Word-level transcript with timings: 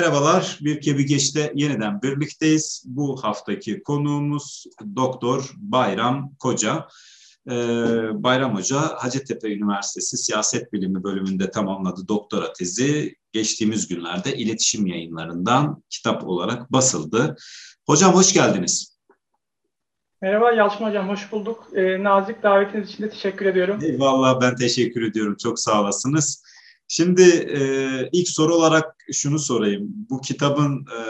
Merhabalar, 0.00 0.58
bir 0.60 0.80
kebi 0.80 1.06
geçte 1.06 1.52
yeniden 1.54 2.02
birlikteyiz. 2.02 2.84
Bu 2.86 3.24
haftaki 3.24 3.82
konuğumuz 3.82 4.64
Doktor 4.96 5.52
Bayram 5.56 6.34
Koca. 6.38 6.86
Ee, 7.50 7.52
Bayram 8.12 8.56
Hoca 8.56 8.80
Hacettepe 8.80 9.54
Üniversitesi 9.54 10.16
Siyaset 10.16 10.72
Bilimi 10.72 11.04
bölümünde 11.04 11.50
tamamladı 11.50 12.08
doktora 12.08 12.52
tezi. 12.52 13.16
Geçtiğimiz 13.32 13.88
günlerde 13.88 14.36
iletişim 14.36 14.86
yayınlarından 14.86 15.82
kitap 15.90 16.28
olarak 16.28 16.72
basıldı. 16.72 17.36
Hocam 17.86 18.14
hoş 18.14 18.32
geldiniz. 18.32 18.98
Merhaba 20.22 20.52
Yalçın 20.52 20.84
Hocam, 20.84 21.08
hoş 21.08 21.32
bulduk. 21.32 21.66
Ee, 21.74 22.04
nazik 22.04 22.42
davetiniz 22.42 22.88
için 22.88 23.02
de 23.02 23.10
teşekkür 23.10 23.46
ediyorum. 23.46 23.78
Eyvallah, 23.82 24.40
ben 24.40 24.56
teşekkür 24.56 25.02
ediyorum. 25.02 25.36
Çok 25.42 25.58
sağ 25.58 25.80
olasınız. 25.80 26.44
Şimdi 26.92 27.22
e, 27.22 27.60
ilk 28.12 28.28
soru 28.28 28.54
olarak 28.54 28.96
şunu 29.12 29.38
sorayım. 29.38 29.88
Bu 30.10 30.20
kitabın 30.20 30.86
e, 30.86 31.00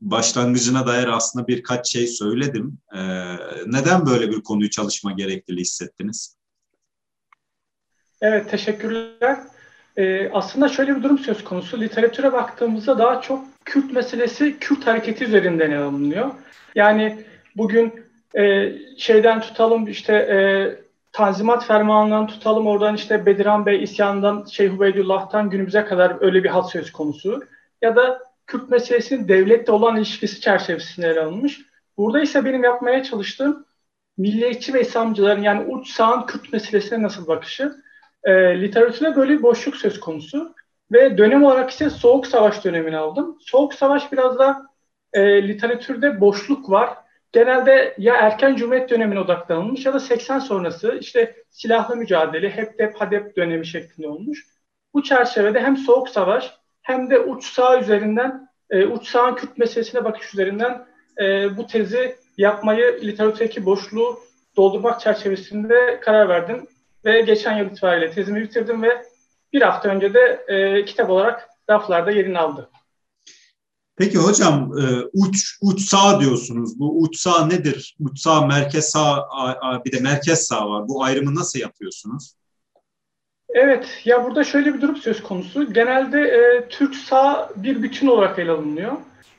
başlangıcına 0.00 0.86
dair 0.86 1.08
aslında 1.08 1.48
birkaç 1.48 1.88
şey 1.88 2.06
söyledim. 2.06 2.78
E, 2.94 3.00
neden 3.66 4.06
böyle 4.06 4.30
bir 4.30 4.42
konuyu 4.42 4.70
çalışma 4.70 5.12
gerekliliği 5.12 5.60
hissettiniz? 5.60 6.36
Evet, 8.20 8.50
teşekkürler. 8.50 9.38
Ee, 9.96 10.30
aslında 10.32 10.68
şöyle 10.68 10.96
bir 10.96 11.02
durum 11.02 11.18
söz 11.18 11.44
konusu. 11.44 11.80
Literatüre 11.80 12.32
baktığımızda 12.32 12.98
daha 12.98 13.20
çok 13.20 13.44
Kürt 13.64 13.92
meselesi 13.92 14.58
Kürt 14.58 14.86
hareketi 14.86 15.24
üzerinden 15.24 15.70
ele 15.70 15.78
alınıyor. 15.78 16.30
Yani 16.74 17.24
bugün 17.56 18.04
e, 18.38 18.72
şeyden 18.98 19.40
tutalım 19.40 19.88
işte 19.88 20.12
e, 20.12 20.38
Tanzimat 21.14 21.66
Fermanı'ndan 21.66 22.26
tutalım 22.26 22.66
oradan 22.66 22.94
işte 22.94 23.26
Bediran 23.26 23.66
Bey 23.66 23.82
isyanından 23.82 24.44
Şeyh 24.44 24.74
Ubeydullah'tan 24.74 25.50
günümüze 25.50 25.84
kadar 25.84 26.16
öyle 26.20 26.44
bir 26.44 26.48
hat 26.48 26.70
söz 26.70 26.92
konusu. 26.92 27.42
Ya 27.82 27.96
da 27.96 28.22
Kürt 28.46 28.70
meselesinin 28.70 29.28
devletle 29.28 29.72
olan 29.72 29.96
ilişkisi 29.96 30.40
çerçevesinde 30.40 31.08
ele 31.08 31.20
alınmış. 31.20 31.60
Burada 31.96 32.20
ise 32.20 32.44
benim 32.44 32.64
yapmaya 32.64 33.02
çalıştığım 33.02 33.66
milliyetçi 34.18 34.74
ve 34.74 34.80
İslamcıların 34.80 35.42
yani 35.42 35.64
uç 35.74 35.88
sağın 35.88 36.26
Kürt 36.26 36.52
meselesine 36.52 37.02
nasıl 37.02 37.26
bakışı. 37.26 37.74
E, 38.24 38.60
literatürde 38.60 39.16
böyle 39.16 39.38
bir 39.38 39.42
boşluk 39.42 39.76
söz 39.76 40.00
konusu. 40.00 40.54
Ve 40.92 41.18
dönem 41.18 41.44
olarak 41.44 41.70
ise 41.70 41.90
Soğuk 41.90 42.26
Savaş 42.26 42.64
dönemini 42.64 42.96
aldım. 42.96 43.38
Soğuk 43.40 43.74
Savaş 43.74 44.12
biraz 44.12 44.38
da 44.38 44.66
e, 45.12 45.48
literatürde 45.48 46.20
boşluk 46.20 46.70
var 46.70 47.03
genelde 47.34 47.94
ya 47.98 48.14
erken 48.14 48.56
Cumhuriyet 48.56 48.90
dönemine 48.90 49.20
odaklanılmış 49.20 49.86
ya 49.86 49.94
da 49.94 50.00
80 50.00 50.38
sonrası 50.38 50.98
işte 51.00 51.36
silahlı 51.50 51.96
mücadele, 51.96 52.56
HEPDEP, 52.56 53.00
HADEP 53.00 53.36
dönemi 53.36 53.66
şeklinde 53.66 54.08
olmuş. 54.08 54.46
Bu 54.94 55.02
çerçevede 55.02 55.60
hem 55.60 55.76
Soğuk 55.76 56.08
Savaş 56.08 56.54
hem 56.82 57.10
de 57.10 57.18
uç 57.20 57.52
sağ 57.52 57.80
üzerinden, 57.80 58.48
e, 58.70 58.84
uç 58.84 59.08
sağın 59.08 59.34
Kürt 59.34 59.58
meselesine 59.58 60.04
bakış 60.04 60.34
üzerinden 60.34 60.86
e, 61.20 61.56
bu 61.56 61.66
tezi 61.66 62.16
yapmayı 62.36 63.00
literatürdeki 63.02 63.66
boşluğu 63.66 64.18
doldurmak 64.56 65.00
çerçevesinde 65.00 66.00
karar 66.00 66.28
verdim. 66.28 66.66
Ve 67.04 67.20
geçen 67.20 67.56
yıl 67.56 67.66
itibariyle 67.66 68.10
tezimi 68.10 68.40
bitirdim 68.40 68.82
ve 68.82 69.02
bir 69.52 69.62
hafta 69.62 69.88
önce 69.88 70.14
de 70.14 70.44
e, 70.48 70.84
kitap 70.84 71.10
olarak 71.10 71.48
raflarda 71.70 72.10
yerini 72.10 72.38
aldı. 72.38 72.70
Peki 73.96 74.18
hocam 74.18 74.78
e, 74.78 74.82
uç 75.12 75.58
uç 75.60 75.80
sağ 75.80 76.20
diyorsunuz. 76.20 76.78
Bu 76.78 77.02
uç 77.02 77.16
sağ 77.16 77.46
nedir? 77.46 77.96
Uç 78.00 78.20
sağ, 78.20 78.46
merkez 78.46 78.90
sağ, 78.90 79.28
bir 79.84 79.92
de 79.92 80.00
merkez 80.00 80.46
sağ 80.46 80.68
var. 80.68 80.88
Bu 80.88 81.04
ayrımı 81.04 81.34
nasıl 81.34 81.58
yapıyorsunuz? 81.58 82.34
Evet, 83.48 84.02
ya 84.04 84.24
burada 84.24 84.44
şöyle 84.44 84.74
bir 84.74 84.80
durum 84.80 84.96
söz 84.96 85.22
konusu. 85.22 85.72
Genelde 85.72 86.20
e, 86.20 86.68
Türk 86.68 86.94
sağ 86.94 87.50
bir 87.56 87.82
bütün 87.82 88.06
olarak 88.06 88.38
ele 88.38 88.50
alınıyor. 88.50 88.92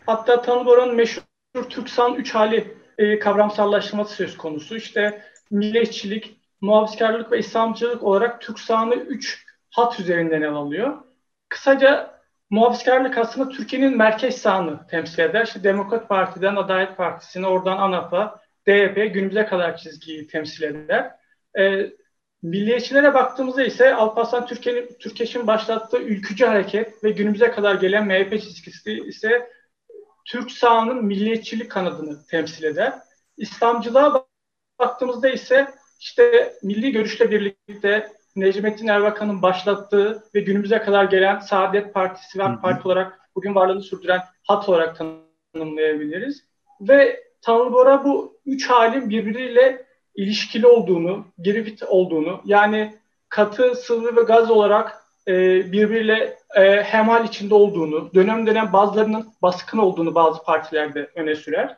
Hatta 0.06 0.42
Tanrı 0.42 0.66
Boran'ın 0.66 0.96
meşhur 0.96 1.24
Türk 1.70 1.90
sağın 1.90 2.14
üç 2.14 2.36
hali 2.36 2.78
e, 2.98 3.20
kavramsallaştırması 3.20 4.16
söz 4.16 4.38
konusu. 4.38 4.76
İşte 4.76 5.22
milliyetçilik, 5.52 6.38
muhafızkarlık 6.62 7.32
ve 7.32 7.40
İslamcılık 7.40 8.04
olarak 8.04 8.42
Türk 8.42 8.60
sağını 8.60 8.96
üç 8.96 9.46
hat 9.72 10.00
üzerinden 10.00 10.42
ele 10.42 10.48
alıyor. 10.48 10.98
Kısaca 11.50 12.15
muhafızkarlık 12.50 13.18
aslında 13.18 13.50
Türkiye'nin 13.50 13.98
merkez 13.98 14.38
sağını 14.38 14.88
temsil 14.88 15.20
eder. 15.20 15.46
İşte 15.46 15.64
Demokrat 15.64 16.10
Parti'den 16.10 16.56
Adalet 16.56 16.98
Partisi'ne, 16.98 17.48
oradan 17.48 17.78
ANAP'a, 17.78 18.40
DYP 18.68 19.14
günümüze 19.14 19.46
kadar 19.46 19.78
çizgiyi 19.78 20.28
temsil 20.28 20.64
eder. 20.64 21.12
E, 21.60 21.92
milliyetçilere 22.42 23.14
baktığımızda 23.14 23.64
ise 23.64 23.96
Alparslan 23.96 24.46
Türkiye'nin 24.46 24.98
Türkeş'in 25.00 25.48
başlattığı 25.48 26.02
ülkücü 26.02 26.46
hareket 26.46 27.04
ve 27.04 27.12
günümüze 27.12 27.52
kadar 27.52 27.76
gelen 27.76 28.06
MHP 28.06 28.42
çizgisi 28.42 29.00
ise 29.00 29.50
Türk 30.26 30.52
sağının 30.52 31.06
milliyetçilik 31.06 31.72
kanadını 31.72 32.26
temsil 32.26 32.64
eder. 32.64 32.94
İslamcılığa 33.38 34.26
baktığımızda 34.80 35.30
ise 35.30 35.68
işte 36.00 36.54
milli 36.64 36.92
görüşle 36.92 37.32
birlikte 37.32 38.12
Necmettin 38.36 38.88
Erbakan'ın 38.88 39.42
başlattığı 39.42 40.24
ve 40.36 40.40
günümüze 40.40 40.80
kadar 40.80 41.04
gelen 41.04 41.40
Saadet 41.40 41.94
Partisi 41.94 42.40
ve 42.40 42.44
AK 42.44 42.62
Parti 42.62 42.88
olarak 42.88 43.20
bugün 43.36 43.56
varlığını 43.56 43.82
sürdüren 43.82 44.22
hat 44.44 44.70
olarak 44.70 44.98
tanımlayabiliriz. 45.54 46.46
Ve 46.82 47.24
Tanrı 47.42 47.74
Bora 47.74 48.04
bu 48.04 48.38
üç 48.46 48.70
halin 48.70 49.10
birbiriyle 49.10 49.86
ilişkili 50.16 50.68
olduğunu, 50.68 51.26
girifit 51.44 51.84
olduğunu 51.84 52.42
yani 52.46 52.96
katı, 53.30 53.76
sıvı 53.76 54.16
ve 54.16 54.22
gaz 54.22 54.52
olarak 54.52 55.06
e, 55.28 55.34
birbiriyle 55.72 56.38
e, 56.56 56.84
hemal 56.84 57.26
içinde 57.26 57.56
olduğunu, 57.56 58.14
dönem 58.14 58.48
dönem 58.48 58.74
bazılarının 58.74 59.28
baskın 59.42 59.78
olduğunu 59.78 60.16
bazı 60.16 60.44
partilerde 60.44 61.10
öne 61.16 61.36
sürer. 61.36 61.78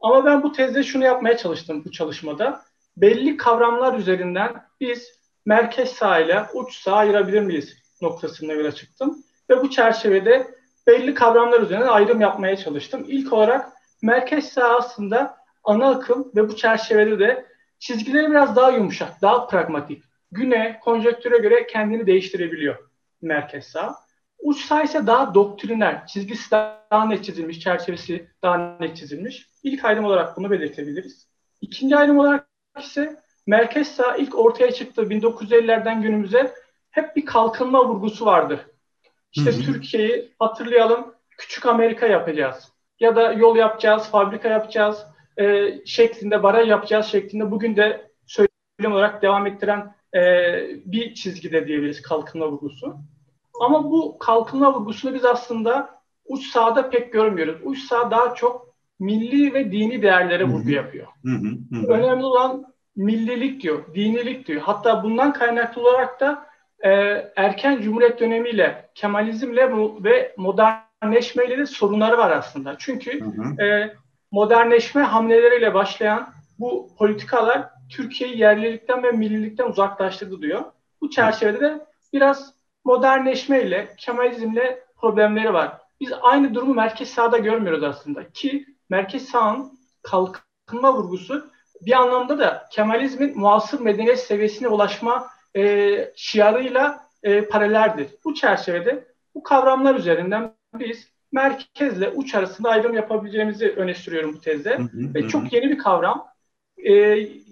Ama 0.00 0.24
ben 0.24 0.42
bu 0.42 0.52
tezde 0.52 0.82
şunu 0.82 1.04
yapmaya 1.04 1.36
çalıştım 1.36 1.82
bu 1.84 1.90
çalışmada. 1.90 2.62
Belli 2.96 3.36
kavramlar 3.36 3.98
üzerinden 3.98 4.52
biz 4.80 5.21
merkez 5.46 5.92
sağ 5.92 6.18
ile 6.18 6.46
uç 6.54 6.76
sağ 6.76 6.96
ayırabilir 6.96 7.40
miyiz 7.40 7.76
noktasına 8.02 8.54
göre 8.54 8.72
çıktım. 8.72 9.24
Ve 9.50 9.62
bu 9.62 9.70
çerçevede 9.70 10.54
belli 10.86 11.14
kavramlar 11.14 11.60
üzerine 11.60 11.84
ayrım 11.84 12.20
yapmaya 12.20 12.56
çalıştım. 12.56 13.04
İlk 13.08 13.32
olarak 13.32 13.72
merkez 14.02 14.52
sağ 14.52 14.76
aslında 14.76 15.36
ana 15.64 15.90
akım 15.90 16.32
ve 16.36 16.48
bu 16.48 16.56
çerçevede 16.56 17.18
de 17.18 17.46
çizgileri 17.78 18.30
biraz 18.30 18.56
daha 18.56 18.70
yumuşak, 18.70 19.22
daha 19.22 19.46
pragmatik. 19.46 20.04
Güne, 20.32 20.80
konjektüre 20.84 21.38
göre 21.38 21.66
kendini 21.66 22.06
değiştirebiliyor 22.06 22.92
merkez 23.22 23.66
sağ. 23.66 23.96
Uç 24.38 24.64
sağ 24.64 24.82
ise 24.82 25.06
daha 25.06 25.34
doktriner, 25.34 26.06
çizgisi 26.06 26.50
daha 26.50 27.06
net 27.08 27.24
çizilmiş, 27.24 27.60
çerçevesi 27.60 28.28
daha 28.42 28.76
net 28.80 28.96
çizilmiş. 28.96 29.46
İlk 29.62 29.84
ayrım 29.84 30.04
olarak 30.04 30.36
bunu 30.36 30.50
belirtebiliriz. 30.50 31.28
İkinci 31.60 31.96
ayrım 31.96 32.18
olarak 32.18 32.46
ise 32.78 33.21
merkez 33.46 33.88
sağ 33.88 34.16
ilk 34.16 34.38
ortaya 34.38 34.72
çıktı 34.72 35.02
1950'lerden 35.02 36.02
günümüze 36.02 36.54
hep 36.90 37.16
bir 37.16 37.26
kalkınma 37.26 37.88
vurgusu 37.88 38.26
vardı. 38.26 38.60
İşte 39.32 39.52
Türkiye'yi 39.52 40.32
hatırlayalım 40.38 41.14
küçük 41.38 41.66
Amerika 41.66 42.06
yapacağız 42.06 42.72
ya 43.00 43.16
da 43.16 43.32
yol 43.32 43.56
yapacağız, 43.56 44.10
fabrika 44.10 44.48
yapacağız 44.48 45.06
e, 45.36 45.74
şeklinde, 45.84 46.42
baraj 46.42 46.68
yapacağız 46.68 47.06
şeklinde 47.06 47.50
bugün 47.50 47.76
de 47.76 48.10
söylem 48.26 48.92
olarak 48.92 49.22
devam 49.22 49.46
ettiren 49.46 49.94
e, 50.14 50.20
bir 50.86 51.14
çizgide 51.14 51.66
diyebiliriz 51.66 52.02
kalkınma 52.02 52.48
vurgusu. 52.48 52.96
Ama 53.60 53.84
bu 53.84 54.18
kalkınma 54.18 54.74
vurgusunu 54.74 55.14
biz 55.14 55.24
aslında 55.24 56.02
uç 56.24 56.46
sağda 56.46 56.90
pek 56.90 57.12
görmüyoruz. 57.12 57.60
Uç 57.64 57.78
sağ 57.78 58.10
daha 58.10 58.34
çok 58.34 58.74
milli 58.98 59.54
ve 59.54 59.72
dini 59.72 60.02
değerlere 60.02 60.44
vurgu 60.44 60.70
yapıyor. 60.70 61.06
Hı 61.24 61.30
hı 61.30 61.76
hı. 61.76 61.86
Önemli 61.86 62.24
olan 62.24 62.71
millilik 62.96 63.62
diyor, 63.62 63.94
dinilik 63.94 64.46
diyor. 64.46 64.60
Hatta 64.60 65.02
bundan 65.02 65.32
kaynaklı 65.32 65.82
olarak 65.82 66.20
da 66.20 66.46
e, 66.84 66.90
erken 67.36 67.80
Cumhuriyet 67.80 68.20
dönemiyle, 68.20 68.90
Kemalizmle 68.94 69.70
ve 70.04 70.34
modernleşmeyle 70.36 71.58
de 71.58 71.66
sorunları 71.66 72.18
var 72.18 72.30
aslında. 72.30 72.76
Çünkü 72.78 73.20
hı 73.20 73.24
hı. 73.24 73.62
E, 73.62 73.94
modernleşme 74.30 75.02
hamleleriyle 75.02 75.74
başlayan 75.74 76.28
bu 76.58 76.88
politikalar 76.98 77.68
Türkiye'yi 77.90 78.38
yerlilikten 78.38 79.02
ve 79.02 79.10
millilikten 79.10 79.68
uzaklaştırdı 79.68 80.42
diyor. 80.42 80.64
Bu 81.00 81.10
çerçevede 81.10 81.60
de 81.60 81.86
biraz 82.12 82.54
modernleşmeyle, 82.84 83.94
Kemalizmle 83.98 84.84
problemleri 84.96 85.52
var. 85.52 85.78
Biz 86.00 86.12
aynı 86.22 86.54
durumu 86.54 86.74
merkez 86.74 87.08
sağda 87.10 87.38
görmüyoruz 87.38 87.82
aslında 87.82 88.30
ki 88.30 88.66
merkez 88.90 89.28
sağın 89.28 89.78
kalkınma 90.02 90.94
vurgusu 90.94 91.51
bir 91.86 91.92
anlamda 91.92 92.38
da 92.38 92.66
Kemalizmin 92.70 93.38
muasır 93.38 93.80
medeniyet 93.80 94.20
seviyesine 94.20 94.68
ulaşma 94.68 95.28
e, 95.56 96.12
şiarıyla 96.16 97.06
e, 97.22 97.44
paraleldir. 97.44 98.06
Bu 98.24 98.34
çerçevede 98.34 99.04
bu 99.34 99.42
kavramlar 99.42 99.94
üzerinden 99.94 100.54
biz 100.78 101.08
merkezle 101.32 102.08
uç 102.08 102.34
arasında 102.34 102.68
ayrım 102.68 102.94
yapabileceğimizi 102.94 103.68
öne 103.68 103.94
sürüyorum 103.94 104.34
bu 104.34 104.40
tezde. 104.40 104.78
Hı 104.78 104.82
hı, 104.82 105.14
Ve 105.14 105.22
hı. 105.22 105.28
çok 105.28 105.52
yeni 105.52 105.70
bir 105.70 105.78
kavram. 105.78 106.26
E, 106.78 106.92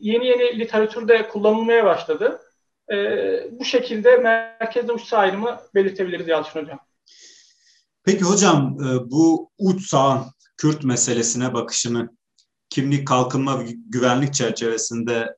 yeni 0.01 0.27
yeni 0.27 0.59
literatürde 0.59 1.29
kullanılmaya 1.29 1.85
başladı. 1.85 2.41
E, 2.93 2.97
bu 3.59 3.65
şekilde 3.65 4.17
merkezle 4.17 4.93
uç 4.93 5.13
ayrımı 5.13 5.61
belirtebiliriz 5.75 6.29
Yalçın 6.29 6.61
Hocam. 6.61 6.79
Peki 8.05 8.25
hocam 8.25 8.77
e, 8.81 9.11
bu 9.11 9.51
uç 9.59 9.89
sağın 9.89 10.23
Kürt 10.57 10.85
meselesine 10.85 11.55
bakışını 11.55 12.11
kimlik 12.71 13.09
kalkınma 13.09 13.63
güvenlik 13.89 14.35
çerçevesinde 14.35 15.37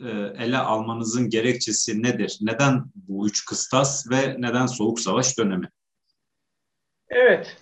e, 0.00 0.08
ele 0.38 0.58
almanızın 0.58 1.30
gerekçesi 1.30 2.02
nedir? 2.02 2.38
Neden 2.40 2.84
bu 2.94 3.26
üç 3.26 3.44
kıstas 3.44 4.10
ve 4.10 4.36
neden 4.38 4.66
Soğuk 4.66 5.00
Savaş 5.00 5.38
dönemi? 5.38 5.68
Evet, 7.08 7.56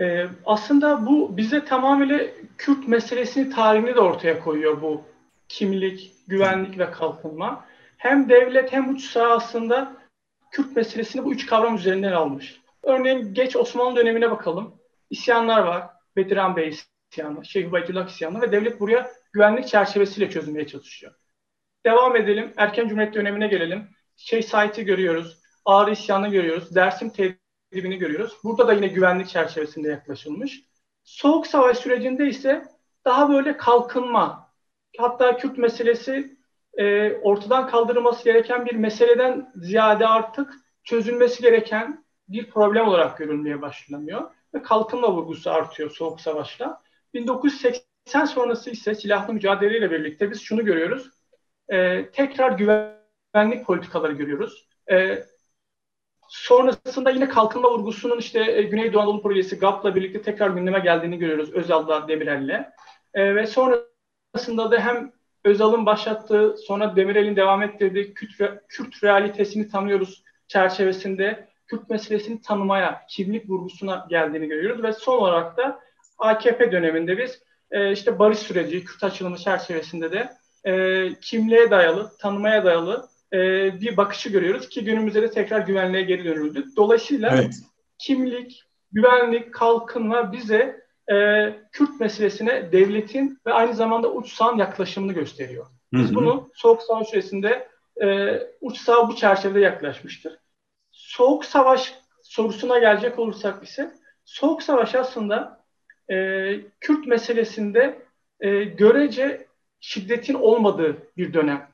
e, 0.00 0.26
aslında 0.46 1.06
bu 1.06 1.36
bize 1.36 1.64
tamamıyla 1.64 2.20
Kürt 2.58 2.88
meselesini 2.88 3.50
tarihini 3.50 3.94
de 3.94 4.00
ortaya 4.00 4.40
koyuyor 4.40 4.82
bu 4.82 5.02
kimlik, 5.48 6.14
güvenlik 6.28 6.78
ve 6.78 6.90
kalkınma. 6.90 7.64
Hem 7.96 8.28
devlet 8.28 8.72
hem 8.72 8.94
uç 8.94 9.04
saha 9.04 9.28
aslında 9.30 9.96
Kürt 10.50 10.76
meselesini 10.76 11.24
bu 11.24 11.32
üç 11.32 11.46
kavram 11.46 11.76
üzerinden 11.76 12.12
almış. 12.12 12.60
Örneğin 12.82 13.34
geç 13.34 13.56
Osmanlı 13.56 13.96
dönemine 13.96 14.30
bakalım. 14.30 14.74
İsyanlar 15.10 15.60
var. 15.60 15.90
Bediran 16.16 16.56
Bey 16.56 16.78
isyanı, 17.14 17.44
Şeyh 17.44 17.68
Ubeydullah 17.68 18.08
isyanı 18.08 18.40
ve 18.40 18.52
devlet 18.52 18.80
buraya 18.80 19.10
güvenlik 19.32 19.68
çerçevesiyle 19.68 20.30
çözülmeye 20.30 20.66
çalışıyor. 20.66 21.12
Devam 21.86 22.16
edelim. 22.16 22.52
Erken 22.56 22.88
Cumhuriyet 22.88 23.14
dönemine 23.14 23.46
gelelim. 23.46 23.88
Şeyh 24.16 24.42
Said'i 24.42 24.84
görüyoruz. 24.84 25.38
Ağrı 25.64 25.90
isyanını 25.90 26.28
görüyoruz. 26.28 26.74
Dersim 26.74 27.10
tedbini 27.10 27.96
görüyoruz. 27.98 28.36
Burada 28.44 28.68
da 28.68 28.72
yine 28.72 28.88
güvenlik 28.88 29.28
çerçevesinde 29.28 29.88
yaklaşılmış. 29.88 30.60
Soğuk 31.04 31.46
Savaş 31.46 31.78
sürecinde 31.78 32.28
ise 32.28 32.64
daha 33.04 33.28
böyle 33.28 33.56
kalkınma, 33.56 34.52
hatta 34.98 35.36
Kürt 35.36 35.58
meselesi 35.58 36.36
e, 36.78 37.12
ortadan 37.12 37.68
kaldırılması 37.68 38.24
gereken 38.24 38.66
bir 38.66 38.74
meseleden 38.74 39.52
ziyade 39.56 40.06
artık 40.06 40.54
çözülmesi 40.84 41.42
gereken 41.42 42.04
bir 42.28 42.50
problem 42.50 42.88
olarak 42.88 43.18
görülmeye 43.18 43.62
başlanıyor 43.62 44.30
ve 44.54 44.62
kalkınma 44.62 45.12
vurgusu 45.12 45.50
artıyor 45.50 45.90
Soğuk 45.90 46.20
Savaş'ta. 46.20 46.83
1980 47.14 48.24
sonrası 48.24 48.70
ise 48.70 48.94
silahlı 48.94 49.32
mücadeleyle 49.32 49.90
birlikte 49.90 50.30
biz 50.30 50.40
şunu 50.40 50.64
görüyoruz. 50.64 51.10
E, 51.68 52.10
tekrar 52.10 52.52
güvenlik 52.52 53.66
politikaları 53.66 54.12
görüyoruz. 54.12 54.68
E, 54.90 55.24
sonrasında 56.28 57.10
yine 57.10 57.28
kalkınma 57.28 57.70
vurgusunun 57.70 58.18
işte 58.18 58.52
e, 58.52 58.62
Güneydoğu 58.62 59.00
Anadolu 59.00 59.22
Projesi 59.22 59.58
GAP'la 59.58 59.94
birlikte 59.94 60.22
tekrar 60.22 60.50
gündeme 60.50 60.78
geldiğini 60.78 61.18
görüyoruz 61.18 61.52
Özal'la 61.52 62.08
Demirel'le. 62.08 62.64
E, 63.14 63.34
ve 63.34 63.46
sonrasında 63.46 64.70
da 64.70 64.80
hem 64.80 65.12
Özal'ın 65.44 65.86
başlattığı, 65.86 66.56
sonra 66.56 66.96
Demirel'in 66.96 67.36
devam 67.36 67.62
ettirdiği 67.62 68.14
Kürt, 68.14 68.62
Kürt 68.68 69.04
realitesini 69.04 69.68
tanıyoruz 69.68 70.24
çerçevesinde 70.48 71.48
Kürt 71.66 71.90
meselesini 71.90 72.40
tanımaya, 72.40 73.02
kimlik 73.08 73.50
vurgusuna 73.50 74.06
geldiğini 74.10 74.48
görüyoruz 74.48 74.82
ve 74.82 74.92
son 74.92 75.18
olarak 75.18 75.56
da 75.56 75.80
AKP 76.18 76.72
döneminde 76.72 77.18
biz 77.18 77.42
e, 77.70 77.92
işte 77.92 78.18
barış 78.18 78.38
süreci, 78.38 78.84
Kürt 78.84 79.04
açılımı 79.04 79.36
çerçevesinde 79.36 80.12
de 80.12 80.30
e, 80.64 81.08
kimliğe 81.20 81.70
dayalı, 81.70 82.12
tanımaya 82.18 82.64
dayalı 82.64 83.08
e, 83.32 83.38
bir 83.80 83.96
bakışı 83.96 84.28
görüyoruz 84.28 84.68
ki 84.68 84.84
günümüzde 84.84 85.22
de 85.22 85.30
tekrar 85.30 85.60
güvenliğe 85.60 86.02
geri 86.02 86.24
dönüldü. 86.24 86.64
Dolayısıyla 86.76 87.30
evet. 87.34 87.54
kimlik, 87.98 88.64
güvenlik, 88.92 89.54
kalkınma 89.54 90.32
bize 90.32 90.84
e, 91.12 91.16
Kürt 91.72 92.00
meselesine 92.00 92.72
devletin 92.72 93.38
ve 93.46 93.52
aynı 93.52 93.74
zamanda 93.74 94.12
uç 94.12 94.32
sağın 94.32 94.58
yaklaşımını 94.58 95.12
gösteriyor. 95.12 95.66
Biz 95.92 96.08
hı 96.08 96.10
hı. 96.10 96.14
bunu 96.14 96.50
Soğuk 96.54 96.82
Savaş 96.82 97.08
süresinde 97.08 97.68
e, 98.02 98.38
uç 98.60 98.78
sağ 98.78 99.08
bu 99.08 99.16
çerçevede 99.16 99.60
yaklaşmıştır. 99.60 100.38
Soğuk 100.92 101.44
Savaş 101.44 101.94
sorusuna 102.22 102.78
gelecek 102.78 103.18
olursak 103.18 103.64
ise 103.64 103.94
Soğuk 104.24 104.62
Savaş 104.62 104.94
aslında 104.94 105.63
e, 106.10 106.60
Kürt 106.80 107.06
meselesinde 107.06 108.02
e, 108.40 108.64
görece 108.64 109.46
şiddetin 109.80 110.34
olmadığı 110.34 110.96
bir 111.16 111.32
dönem. 111.34 111.68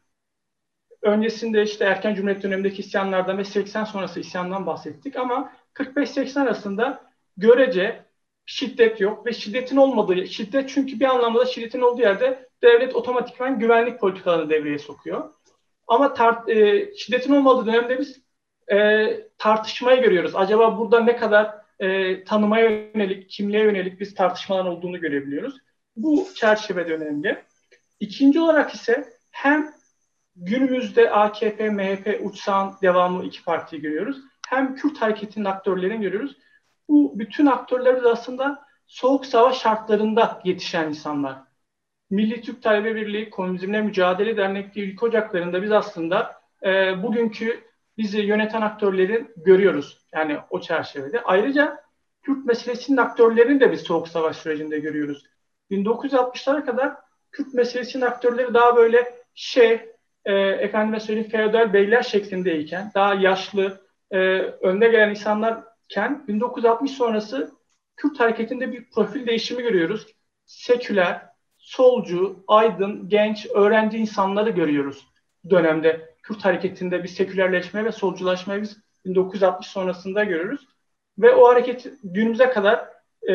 Öncesinde 1.02 1.62
işte 1.62 1.84
erken 1.84 2.14
Cumhuriyet 2.14 2.42
dönemindeki 2.42 2.82
isyanlardan 2.82 3.38
ve 3.38 3.44
80 3.44 3.84
sonrası 3.84 4.20
isyandan 4.20 4.66
bahsettik 4.66 5.16
ama 5.16 5.52
45-80 5.74 6.40
arasında 6.40 7.10
görece 7.36 8.04
şiddet 8.46 9.00
yok 9.00 9.26
ve 9.26 9.32
şiddetin 9.32 9.76
olmadığı, 9.76 10.26
şiddet 10.26 10.68
çünkü 10.68 11.00
bir 11.00 11.04
anlamda 11.04 11.40
da 11.40 11.46
şiddetin 11.46 11.80
olduğu 11.80 12.00
yerde 12.00 12.48
devlet 12.62 12.96
otomatikman 12.96 13.58
güvenlik 13.58 14.00
politikalarını 14.00 14.50
devreye 14.50 14.78
sokuyor. 14.78 15.30
Ama 15.88 16.06
tar- 16.06 16.50
e, 16.50 16.94
şiddetin 16.96 17.32
olmadığı 17.32 17.66
dönemde 17.66 17.98
biz 17.98 18.20
e, 18.72 19.06
tartışmayı 19.38 20.02
görüyoruz. 20.02 20.32
Acaba 20.34 20.78
burada 20.78 21.00
ne 21.00 21.16
kadar 21.16 21.59
e, 21.80 22.24
tanımaya 22.24 22.70
yönelik, 22.70 23.30
kimliğe 23.30 23.62
yönelik 23.64 24.00
biz 24.00 24.14
tartışmalar 24.14 24.64
olduğunu 24.64 25.00
görebiliyoruz. 25.00 25.54
Bu 25.96 26.28
çerçevede 26.34 26.94
önemli. 26.94 27.44
İkinci 28.00 28.40
olarak 28.40 28.74
ise 28.74 29.04
hem 29.30 29.70
günümüzde 30.36 31.10
AKP, 31.10 31.70
MHP, 31.70 32.20
uçsağın 32.22 32.72
devamlı 32.82 33.24
iki 33.24 33.44
partiyi 33.44 33.82
görüyoruz. 33.82 34.16
Hem 34.48 34.74
Kürt 34.74 35.02
hareketinin 35.02 35.44
aktörlerini 35.44 36.00
görüyoruz. 36.00 36.36
Bu 36.88 37.18
bütün 37.18 37.46
aktörler 37.46 38.02
aslında 38.02 38.64
soğuk 38.86 39.26
savaş 39.26 39.58
şartlarında 39.58 40.40
yetişen 40.44 40.88
insanlar. 40.88 41.38
Milli 42.10 42.42
Türk 42.42 42.62
Talebe 42.62 42.94
Birliği, 42.94 43.30
Komünizmle 43.30 43.82
Mücadele 43.82 44.36
Dernekliği 44.36 44.92
ilk 44.92 45.02
ocaklarında 45.02 45.62
biz 45.62 45.72
aslında 45.72 46.40
e, 46.64 47.02
bugünkü 47.02 47.69
bizi 48.00 48.20
yöneten 48.20 48.62
aktörleri 48.62 49.26
görüyoruz. 49.36 49.98
Yani 50.14 50.38
o 50.50 50.60
çerçevede. 50.60 51.22
Ayrıca 51.22 51.80
Kürt 52.22 52.44
meselesinin 52.44 52.96
aktörlerini 52.96 53.60
de 53.60 53.72
biz 53.72 53.80
Soğuk 53.80 54.08
Savaş 54.08 54.36
sürecinde 54.36 54.78
görüyoruz. 54.78 55.26
1960'lara 55.70 56.64
kadar 56.64 56.94
Kürt 57.32 57.54
meselesinin 57.54 58.04
aktörleri 58.04 58.54
daha 58.54 58.76
böyle 58.76 59.14
şey, 59.34 59.80
e, 60.24 60.32
efendime 60.34 61.00
söyleyeyim 61.00 61.30
feodal 61.30 61.72
beyler 61.72 62.02
şeklindeyken, 62.02 62.90
daha 62.94 63.14
yaşlı, 63.14 63.80
e, 64.10 64.18
önde 64.40 64.88
gelen 64.88 65.10
insanlarken 65.10 66.24
1960 66.28 66.90
sonrası 66.90 67.50
Kürt 67.96 68.20
hareketinde 68.20 68.72
bir 68.72 68.90
profil 68.90 69.26
değişimi 69.26 69.62
görüyoruz. 69.62 70.06
Seküler, 70.46 71.26
solcu, 71.58 72.44
aydın, 72.48 73.08
genç, 73.08 73.46
öğrenci 73.54 73.98
insanları 73.98 74.50
görüyoruz 74.50 75.06
dönemde. 75.50 76.09
Kürt 76.30 76.44
hareketinde 76.44 77.02
bir 77.02 77.08
sekülerleşme 77.08 77.84
ve 77.84 77.92
solculaşmayı 77.92 78.62
biz 78.62 78.76
1960 79.04 79.66
sonrasında 79.66 80.24
görürüz. 80.24 80.60
Ve 81.18 81.34
o 81.34 81.48
hareket 81.48 81.92
günümüze 82.04 82.50
kadar 82.50 82.88
e, 83.28 83.34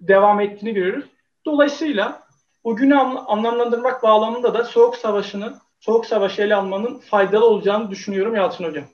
devam 0.00 0.40
ettiğini 0.40 0.74
görüyoruz. 0.74 1.04
Dolayısıyla 1.46 2.22
o 2.64 2.76
günü 2.76 2.94
anlamlandırmak 2.94 4.02
bağlamında 4.02 4.54
da 4.54 4.64
Soğuk 4.64 4.96
Savaşı'nı, 4.96 5.58
Soğuk 5.80 6.06
Savaşı 6.06 6.42
ele 6.42 6.54
almanın 6.54 6.98
faydalı 6.98 7.46
olacağını 7.46 7.90
düşünüyorum 7.90 8.34
Yalçın 8.34 8.64
Hocam. 8.64 8.84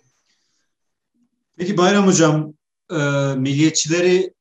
Peki 1.57 1.77
Bayram 1.77 2.07
Hocam, 2.07 2.55
e, 2.91 2.97
milliyetçileri 3.37 4.35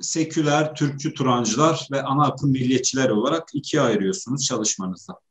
seküler, 0.00 0.74
Türkçü, 0.74 1.14
Turancılar 1.14 1.88
ve 1.92 2.02
ana 2.02 2.26
akım 2.26 2.50
milliyetçiler 2.50 3.08
olarak 3.08 3.48
ikiye 3.54 3.82
ayırıyorsunuz 3.82 4.46
çalışmanızda. 4.46 5.25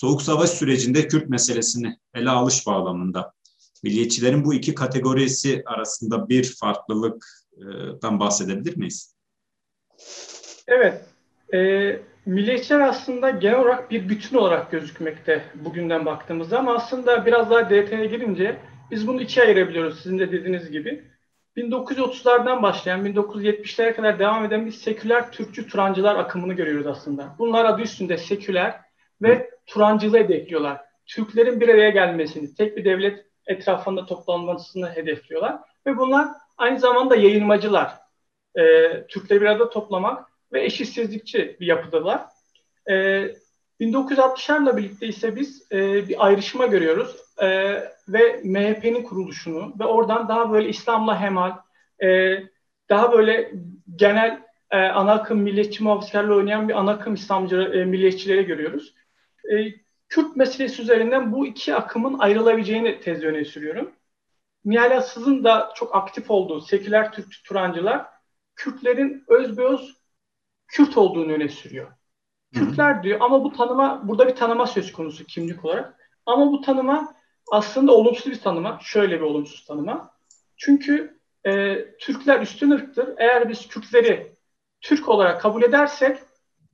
Soğuk 0.00 0.22
Savaş 0.22 0.50
sürecinde 0.50 1.08
Kürt 1.08 1.28
meselesini 1.28 1.96
ele 2.14 2.30
alış 2.30 2.66
bağlamında 2.66 3.32
milliyetçilerin 3.82 4.44
bu 4.44 4.54
iki 4.54 4.74
kategorisi 4.74 5.62
arasında 5.66 6.28
bir 6.28 6.56
farklılıktan 6.60 8.20
bahsedebilir 8.20 8.76
miyiz? 8.76 9.16
Evet. 10.66 11.04
E, 11.54 11.58
milliyetçiler 12.26 12.80
aslında 12.80 13.30
genel 13.30 13.60
olarak 13.60 13.90
bir 13.90 14.08
bütün 14.08 14.36
olarak 14.36 14.70
gözükmekte 14.70 15.44
bugünden 15.54 16.06
baktığımızda 16.06 16.58
ama 16.58 16.74
aslında 16.74 17.26
biraz 17.26 17.50
daha 17.50 17.70
detaya 17.70 18.04
girince 18.04 18.60
biz 18.90 19.06
bunu 19.06 19.20
ikiye 19.20 19.46
ayırabiliyoruz 19.46 20.02
sizin 20.02 20.18
de 20.18 20.32
dediğiniz 20.32 20.70
gibi. 20.70 21.04
1930'lardan 21.56 22.62
başlayan 22.62 23.06
1970'lere 23.06 23.94
kadar 23.94 24.18
devam 24.18 24.44
eden 24.44 24.66
bir 24.66 24.72
seküler 24.72 25.32
Türkçü 25.32 25.66
Turancılar 25.68 26.16
akımını 26.16 26.52
görüyoruz 26.52 26.86
aslında. 26.86 27.34
Bunlar 27.38 27.64
adı 27.64 27.82
üstünde 27.82 28.18
seküler 28.18 28.89
ve 29.22 29.50
Turancılığı 29.66 30.18
hedefliyorlar. 30.18 30.80
Türklerin 31.06 31.60
bir 31.60 31.68
araya 31.68 31.90
gelmesini, 31.90 32.54
tek 32.54 32.76
bir 32.76 32.84
devlet 32.84 33.26
etrafında 33.46 34.06
toplanmasını 34.06 34.90
hedefliyorlar. 34.90 35.58
Ve 35.86 35.96
bunlar 35.96 36.28
aynı 36.56 36.78
zamanda 36.78 37.16
yayılmacılar. 37.16 37.92
E, 38.58 38.62
Türkleri 39.06 39.40
bir 39.40 39.46
arada 39.46 39.70
toplamak 39.70 40.26
ve 40.52 40.64
eşitsizlikçi 40.64 41.56
bir 41.60 41.66
yapıdalar. 41.66 42.20
E, 42.90 43.26
1960'larla 43.80 44.76
birlikte 44.76 45.06
ise 45.06 45.36
biz 45.36 45.72
e, 45.72 46.08
bir 46.08 46.26
ayrışma 46.26 46.66
görüyoruz 46.66 47.16
e, 47.38 47.48
ve 48.08 48.40
MHP'nin 48.44 49.02
kuruluşunu 49.02 49.74
ve 49.80 49.84
oradan 49.84 50.28
daha 50.28 50.52
böyle 50.52 50.68
İslam'la 50.68 51.20
hemal, 51.20 51.52
e, 52.02 52.38
daha 52.88 53.12
böyle 53.12 53.52
genel 53.96 54.42
e, 54.70 54.78
ana 54.78 55.12
akım 55.12 55.38
milliyetçi 55.38 55.84
muhafızkarla 55.84 56.34
oynayan 56.34 56.68
bir 56.68 56.74
ana 56.74 56.90
akım 56.90 57.14
İslamcı 57.14 57.56
e, 57.56 57.84
milliyetçileri 57.84 58.46
görüyoruz. 58.46 58.94
E, 59.52 59.74
Kürt 60.08 60.36
meselesi 60.36 60.82
üzerinden 60.82 61.32
bu 61.32 61.46
iki 61.46 61.74
akımın 61.74 62.18
ayrılabileceğini 62.18 63.00
tez 63.00 63.22
öne 63.22 63.44
sürüyorum. 63.44 63.92
Nihal 64.64 64.96
Asız'ın 64.96 65.44
da 65.44 65.72
çok 65.74 65.94
aktif 65.96 66.30
olduğu 66.30 66.60
seküler 66.60 67.12
Türk 67.12 67.34
Turancılar 67.44 68.06
Kürtlerin 68.56 69.24
özbeöz 69.28 69.96
Kürt 70.68 70.96
olduğunu 70.96 71.32
öne 71.32 71.48
sürüyor. 71.48 71.92
Kürtler 72.54 73.02
diyor 73.02 73.18
ama 73.20 73.44
bu 73.44 73.52
tanıma, 73.52 74.08
burada 74.08 74.28
bir 74.28 74.34
tanıma 74.34 74.66
söz 74.66 74.92
konusu 74.92 75.24
kimlik 75.24 75.64
olarak. 75.64 75.94
Ama 76.26 76.52
bu 76.52 76.60
tanıma 76.60 77.14
aslında 77.52 77.92
olumsuz 77.92 78.32
bir 78.32 78.40
tanıma. 78.40 78.78
Şöyle 78.82 79.16
bir 79.16 79.24
olumsuz 79.24 79.64
tanıma. 79.64 80.10
Çünkü 80.56 81.20
e, 81.46 81.84
Türkler 81.98 82.40
üstün 82.40 82.70
ırktır. 82.70 83.14
Eğer 83.18 83.48
biz 83.48 83.68
Kürtleri 83.68 84.32
Türk 84.80 85.08
olarak 85.08 85.40
kabul 85.40 85.62
edersek 85.62 86.18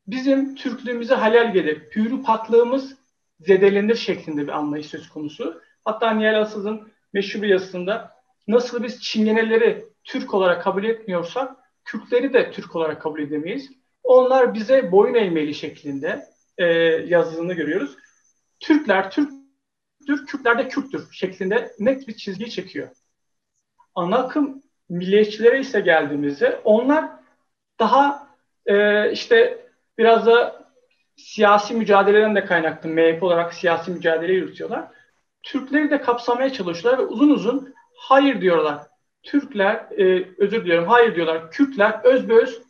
bizim 0.07 0.55
Türklüğümüze 0.55 1.15
halel 1.15 1.53
gelir. 1.53 1.91
Pürü 1.91 2.23
paklığımız 2.23 2.97
zedelenir 3.41 3.95
şeklinde 3.95 4.43
bir 4.43 4.53
anlayış 4.53 4.87
söz 4.87 5.09
konusu. 5.09 5.63
Hatta 5.85 6.11
Nihal 6.11 6.41
Asız'ın 6.41 6.93
meşhur 7.13 7.43
yazısında 7.43 8.17
nasıl 8.49 8.83
biz 8.83 9.03
Çingeneleri 9.03 9.85
Türk 10.05 10.35
olarak 10.35 10.63
kabul 10.63 10.85
etmiyorsak 10.85 11.57
Kürtleri 11.85 12.33
de 12.33 12.51
Türk 12.51 12.77
olarak 12.77 13.03
kabul 13.03 13.21
edemeyiz. 13.21 13.71
Onlar 14.03 14.55
bize 14.55 14.93
boyun 14.93 15.15
eğmeli 15.15 15.55
şeklinde 15.55 16.25
e, 16.59 16.65
yazıldığını 17.07 17.55
görüyoruz. 17.55 17.97
Türkler 18.61 19.11
Türktür, 19.11 20.27
Kürtler 20.27 20.59
de 20.59 20.69
Kürttür 20.69 21.13
şeklinde 21.13 21.73
net 21.79 22.09
bir 22.09 22.17
çizgi 22.17 22.51
çekiyor. 22.51 22.89
Ana 23.95 24.19
akım 24.19 24.63
milliyetçilere 24.89 25.61
ise 25.61 25.81
geldiğimizde 25.81 26.61
onlar 26.65 27.11
daha 27.79 28.29
e, 28.67 29.13
işte 29.13 29.65
biraz 29.99 30.26
da 30.26 30.67
siyasi 31.17 31.75
mücadeleden 31.75 32.35
de 32.35 32.45
kaynaklı 32.45 32.88
MHP 32.88 33.23
olarak 33.23 33.55
siyasi 33.55 33.91
mücadele 33.91 34.33
yürütüyorlar. 34.33 34.88
Türkleri 35.43 35.91
de 35.91 36.00
kapsamaya 36.00 36.53
çalışıyorlar 36.53 37.05
ve 37.05 37.07
uzun 37.07 37.31
uzun 37.31 37.75
hayır 37.95 38.41
diyorlar. 38.41 38.79
Türkler, 39.23 39.75
e, 39.75 40.29
özür 40.38 40.65
diliyorum, 40.65 40.88
hayır 40.88 41.15
diyorlar. 41.15 41.50
Kürtler 41.50 42.00
özbeöz 42.05 42.62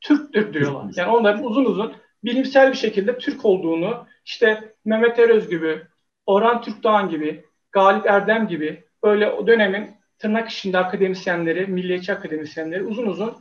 Türktür 0.00 0.52
diyorlar. 0.52 0.92
Yani 0.96 1.10
onların 1.10 1.44
uzun 1.44 1.64
uzun 1.64 1.92
bilimsel 2.24 2.72
bir 2.72 2.76
şekilde 2.76 3.18
Türk 3.18 3.44
olduğunu 3.44 4.06
işte 4.24 4.74
Mehmet 4.84 5.18
Eröz 5.18 5.48
gibi, 5.48 5.82
Orhan 6.26 6.62
Türkdoğan 6.62 7.08
gibi, 7.08 7.44
Galip 7.72 8.06
Erdem 8.06 8.48
gibi 8.48 8.84
böyle 9.02 9.30
o 9.30 9.46
dönemin 9.46 9.90
tırnak 10.18 10.48
içinde 10.48 10.78
akademisyenleri, 10.78 11.66
milliyetçi 11.66 12.12
akademisyenleri 12.12 12.82
uzun 12.82 13.06
uzun 13.06 13.36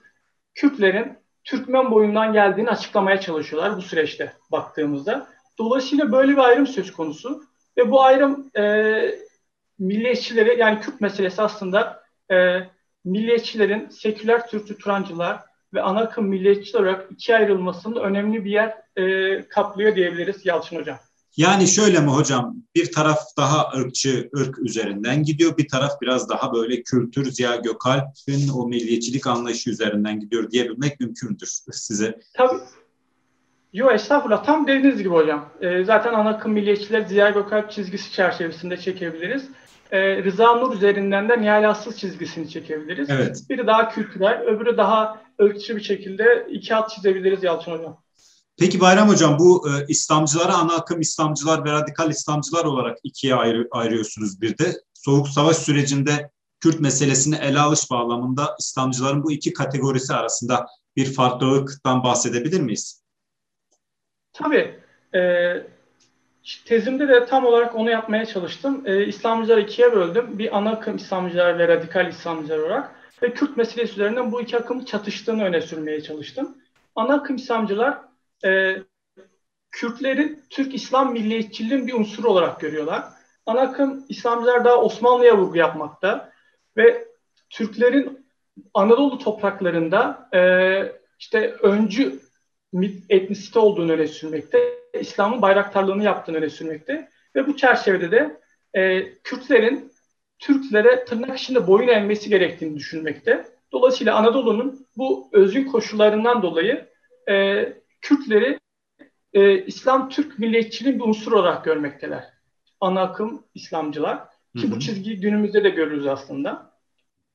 Kürtlerin 0.56 1.18
Türkmen 1.46 1.92
boyundan 1.92 2.34
geldiğini 2.34 2.70
açıklamaya 2.70 3.20
çalışıyorlar 3.20 3.78
bu 3.78 3.82
süreçte 3.82 4.34
baktığımızda. 4.52 5.28
Dolayısıyla 5.58 6.12
böyle 6.12 6.32
bir 6.32 6.38
ayrım 6.38 6.68
söz 6.68 6.94
konusu 6.94 7.44
ve 7.78 7.92
bu 7.92 8.02
ayrım 8.02 8.52
e, 8.58 9.16
milliyetçileri 9.80 10.60
yani 10.60 10.82
Kürt 10.82 11.02
meselesi 11.02 11.42
aslında 11.42 12.04
e, 12.32 12.60
milliyetçilerin 13.06 13.90
seküler 13.90 14.48
Türkçü 14.48 14.78
Turancılar 14.78 15.40
ve 15.74 15.82
ana 15.82 16.00
akım 16.00 16.28
milliyetçi 16.28 16.78
olarak 16.78 17.12
ikiye 17.12 17.38
ayrılmasının 17.38 17.96
önemli 17.96 18.46
bir 18.46 18.52
yer 18.52 18.78
e, 18.96 19.48
kaplıyor 19.48 19.96
diyebiliriz 19.96 20.46
Yalçın 20.46 20.76
Hocam. 20.76 20.98
Yani 21.38 21.68
şöyle 21.68 22.00
mi 22.00 22.08
hocam 22.08 22.56
bir 22.76 22.92
taraf 22.92 23.20
daha 23.38 23.72
ırkçı, 23.78 24.30
ırk 24.38 24.60
üzerinden 24.60 25.24
gidiyor. 25.24 25.58
Bir 25.58 25.68
taraf 25.68 26.02
biraz 26.02 26.30
daha 26.30 26.54
böyle 26.54 26.84
kültür, 26.84 27.32
Ziya 27.32 27.56
Gökalp'in 27.56 28.50
o 28.50 28.68
milliyetçilik 28.68 29.28
anlayışı 29.28 29.70
üzerinden 29.70 30.20
gidiyor 30.20 30.52
diyebilmek 30.52 31.00
mümkündür 31.00 31.48
size. 31.72 32.20
Tabii. 32.34 32.60
Yok 33.74 33.92
estağfurullah. 33.94 34.44
Tam 34.44 34.68
dediğiniz 34.68 34.98
gibi 34.98 35.10
hocam. 35.10 35.50
E, 35.62 35.84
zaten 35.84 36.14
ana 36.14 36.30
akım 36.30 36.52
milliyetçiler 36.52 37.02
Ziya 37.02 37.30
Gökalp 37.30 37.72
çizgisi 37.72 38.12
çerçevesinde 38.12 38.78
çekebiliriz. 38.78 39.50
E, 39.92 40.24
Rıza 40.24 40.56
Nur 40.56 40.74
üzerinden 40.76 41.30
de 41.30 41.42
Nihal 41.42 41.70
Assız 41.70 42.00
çizgisini 42.00 42.50
çekebiliriz. 42.50 43.10
Evet. 43.10 43.44
Biri 43.50 43.68
daha 43.68 43.90
kültürel, 43.90 44.42
öbürü 44.42 44.78
daha 44.78 45.22
ırkçı 45.42 45.76
bir 45.76 45.82
şekilde 45.84 46.48
iki 46.52 46.74
hat 46.74 46.90
çizebiliriz 46.90 47.44
Yalçın 47.44 47.72
Hocam. 47.72 48.05
Peki 48.60 48.80
Bayram 48.80 49.10
Hocam 49.10 49.40
bu 49.40 49.70
e, 49.70 49.86
İslamcılara 49.88 50.54
ana 50.54 50.74
akım 50.76 51.02
İslamcılar 51.02 51.66
ve 51.66 51.72
radikal 51.72 52.10
İslamcılar 52.10 52.66
olarak 52.66 52.98
ikiye 53.04 53.36
ayrı, 53.36 53.68
ayırıyorsunuz 53.72 54.42
bir 54.42 54.58
de. 54.58 54.82
Soğuk 54.94 55.28
Savaş 55.28 55.58
sürecinde 55.58 56.32
Kürt 56.60 56.80
meselesini 56.80 57.36
ele 57.36 57.60
alış 57.60 57.92
bağlamında 57.92 58.56
İslamcıların 58.60 59.24
bu 59.24 59.32
iki 59.32 59.54
kategorisi 59.54 60.14
arasında 60.14 60.68
bir 60.96 61.14
farklılıktan 61.14 62.04
bahsedebilir 62.04 62.60
miyiz? 62.60 63.04
Tabii. 64.34 64.80
E, 65.16 65.22
tezimde 66.66 67.08
de 67.08 67.26
tam 67.26 67.46
olarak 67.46 67.76
onu 67.76 67.90
yapmaya 67.90 68.26
çalıştım. 68.26 68.82
E, 68.86 69.06
İslamcıları 69.06 69.62
ikiye 69.62 69.92
böldüm. 69.92 70.40
Bir 70.40 70.58
ana 70.58 70.72
akım 70.72 70.96
İslamcılar 70.96 71.60
ve 71.60 71.68
radikal 71.68 72.10
İslamcılar 72.10 72.60
olarak 72.60 72.96
ve 73.24 73.34
Kürt 73.34 73.58
meselesi 73.58 73.94
üzerinden 73.94 74.32
bu 74.32 74.42
iki 74.42 74.58
akımın 74.58 74.86
çatıştığını 74.86 75.44
öne 75.44 75.62
sürmeye 75.62 76.04
çalıştım. 76.04 76.58
Ana 76.96 77.14
akım 77.14 77.36
İslamcılar 77.36 78.05
e, 78.46 78.76
Kürtlerin 79.72 80.44
Türk 80.50 80.74
İslam 80.74 81.14
milliyetçiliğinin 81.14 81.88
bir 81.88 81.94
unsuru 81.94 82.30
olarak 82.30 82.60
görüyorlar. 82.60 83.04
Ana 83.46 83.76
İslamcılar 84.10 84.66
daha 84.66 84.82
Osmanlı'ya 84.82 85.38
vurgu 85.38 85.58
yapmakta 85.58 86.32
ve 86.78 87.08
Türklerin 87.50 88.26
Anadolu 88.74 89.20
topraklarında 89.20 90.30
e, 90.34 90.42
işte 91.20 91.50
öncü 91.50 92.20
etnisite 93.10 93.60
olduğunu 93.60 93.92
öne 93.92 94.08
sürmekte, 94.08 94.60
İslam'ın 95.00 95.42
bayraktarlığını 95.42 96.04
yaptığını 96.04 96.38
öne 96.38 96.50
sürmekte 96.50 97.10
ve 97.36 97.48
bu 97.48 97.58
çerçevede 97.58 98.12
de 98.12 98.42
e, 98.74 99.14
Kürtlerin 99.24 99.92
Türklere 100.40 101.06
tırnak 101.06 101.40
içinde 101.40 101.68
boyun 101.68 101.88
eğmesi 101.88 102.30
gerektiğini 102.30 102.76
düşünmekte. 102.76 103.46
Dolayısıyla 103.72 104.16
Anadolu'nun 104.16 104.88
bu 104.98 105.30
özgün 105.34 105.66
koşullarından 105.66 106.42
dolayı 106.42 106.86
e, 107.30 107.66
Kürtleri 108.06 108.60
e, 109.34 109.66
İslam 109.66 110.10
Türk 110.10 110.40
milliyetçiliğin 110.40 111.00
bir 111.00 111.04
unsur 111.04 111.32
olarak 111.32 111.66
görmekteler. 111.66 112.24
Ana 112.82 113.02
akım 113.02 113.44
İslamcılar. 113.56 114.18
Ki 114.58 114.64
hı 114.64 114.68
hı. 114.68 114.72
bu 114.72 114.80
çizgiyi 114.80 115.20
günümüzde 115.20 115.64
de 115.64 115.70
görürüz 115.70 116.08
aslında. 116.08 116.72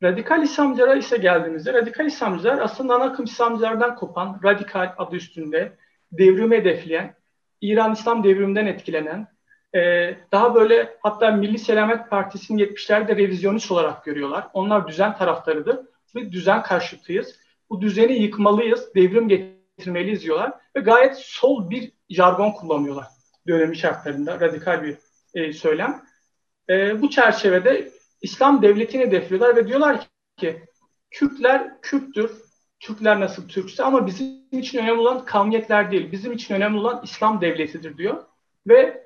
Radikal 0.02 0.42
İslamcılara 0.42 0.94
ise 0.94 1.16
geldiğimizde 1.16 1.72
radikal 1.72 2.06
İslamcılar 2.06 2.58
aslında 2.58 2.94
ana 2.94 3.04
akım 3.04 3.24
İslamcılardan 3.24 3.96
kopan, 3.96 4.40
radikal 4.44 4.94
adı 4.98 5.16
üstünde, 5.16 5.76
devrimi 6.12 6.56
hedefleyen, 6.56 7.14
İran 7.60 7.92
İslam 7.92 8.24
devriminden 8.24 8.66
etkilenen, 8.66 9.26
e, 9.74 9.80
daha 10.32 10.54
böyle 10.54 10.96
hatta 11.00 11.30
Milli 11.30 11.58
Selamet 11.58 12.10
Partisi'nin 12.10 12.58
70'lerde 12.58 13.16
revizyonist 13.16 13.70
olarak 13.70 14.04
görüyorlar. 14.04 14.48
Onlar 14.52 14.88
düzen 14.88 15.16
taraftarıdır 15.16 15.78
ve 16.16 16.32
düzen 16.32 16.62
karşıtıyız. 16.62 17.34
Bu 17.70 17.80
düzeni 17.80 18.12
yıkmalıyız, 18.12 18.94
devrim 18.94 19.28
getirmeliyiz 19.28 19.59
diyorlar 20.20 20.52
ve 20.76 20.80
gayet 20.80 21.16
sol 21.16 21.70
bir 21.70 21.92
jargon 22.10 22.52
kullanıyorlar 22.52 23.06
dönemi 23.48 23.76
şartlarında 23.76 24.40
radikal 24.40 24.82
bir 24.82 24.96
e, 25.34 25.52
söylem. 25.52 26.02
E, 26.68 27.02
bu 27.02 27.10
çerçevede 27.10 27.90
İslam 28.22 28.62
devletini 28.62 29.02
hedefliyorlar 29.02 29.56
ve 29.56 29.68
diyorlar 29.68 30.08
ki 30.36 30.62
Kürtler 31.10 31.80
Kürttür, 31.82 32.30
Türkler 32.80 33.20
nasıl 33.20 33.48
Türkse 33.48 33.82
ama 33.82 34.06
bizim 34.06 34.48
için 34.52 34.78
önemli 34.78 35.00
olan 35.00 35.24
kavmiyetler 35.24 35.90
değil, 35.90 36.12
bizim 36.12 36.32
için 36.32 36.54
önemli 36.54 36.78
olan 36.78 37.00
İslam 37.04 37.40
devletidir 37.40 37.96
diyor. 37.96 38.24
Ve 38.66 39.04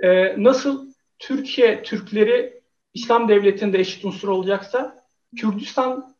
e, 0.00 0.42
nasıl 0.42 0.92
Türkiye 1.18 1.82
Türkleri 1.82 2.62
İslam 2.94 3.28
devletinde 3.28 3.78
eşit 3.78 4.04
unsur 4.04 4.28
olacaksa 4.28 5.06
Kürdistan 5.36 6.15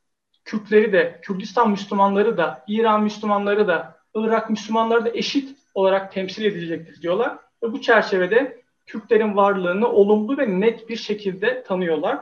Kürtleri 0.47 0.93
de, 0.93 1.21
Kürdistan 1.23 1.71
Müslümanları 1.71 2.37
da, 2.37 2.65
İran 2.67 3.03
Müslümanları 3.03 3.69
da, 3.69 3.97
Irak 4.15 4.51
Müslümanları 4.51 5.05
da 5.05 5.11
eşit 5.11 5.59
olarak 5.75 6.13
temsil 6.13 6.45
edilecektir 6.45 7.03
diyorlar. 7.03 7.39
Ve 7.63 7.73
bu 7.73 7.81
çerçevede 7.81 8.63
Kürtlerin 8.87 9.37
varlığını 9.37 9.89
olumlu 9.89 10.39
ve 10.39 10.61
net 10.61 10.89
bir 10.89 10.97
şekilde 10.97 11.63
tanıyorlar. 11.63 12.21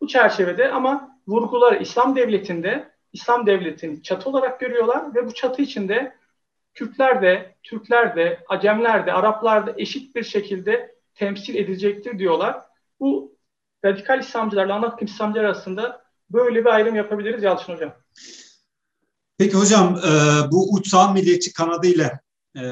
Bu 0.00 0.06
çerçevede 0.06 0.72
ama 0.72 1.18
vurguları 1.28 1.76
İslam 1.76 2.16
devletinde, 2.16 2.90
İslam 3.12 3.46
devletini 3.46 4.02
çatı 4.02 4.30
olarak 4.30 4.60
görüyorlar 4.60 5.14
ve 5.14 5.26
bu 5.26 5.34
çatı 5.34 5.62
içinde 5.62 6.16
Kürtler 6.74 7.22
de, 7.22 7.54
Türkler 7.62 8.16
de, 8.16 8.44
Acemler 8.48 9.06
de, 9.06 9.12
Araplar 9.12 9.66
da 9.66 9.74
eşit 9.76 10.16
bir 10.16 10.22
şekilde 10.22 10.94
temsil 11.14 11.54
edilecektir 11.54 12.18
diyorlar. 12.18 12.60
Bu 13.00 13.36
radikal 13.84 14.20
İslamcılarla 14.20 14.74
ana 14.74 14.96
İslamcılar 15.00 15.44
arasında 15.44 16.05
böyle 16.30 16.60
bir 16.60 16.74
ayrım 16.74 16.94
yapabiliriz 16.94 17.42
Yalçın 17.42 17.72
Hocam. 17.72 17.94
Peki 19.38 19.56
hocam 19.56 19.96
e, 19.96 20.10
bu 20.50 20.74
uçsal 20.74 21.12
milliyetçi 21.12 21.52
kanadı 21.52 21.86
ile 21.86 22.20
e, 22.56 22.64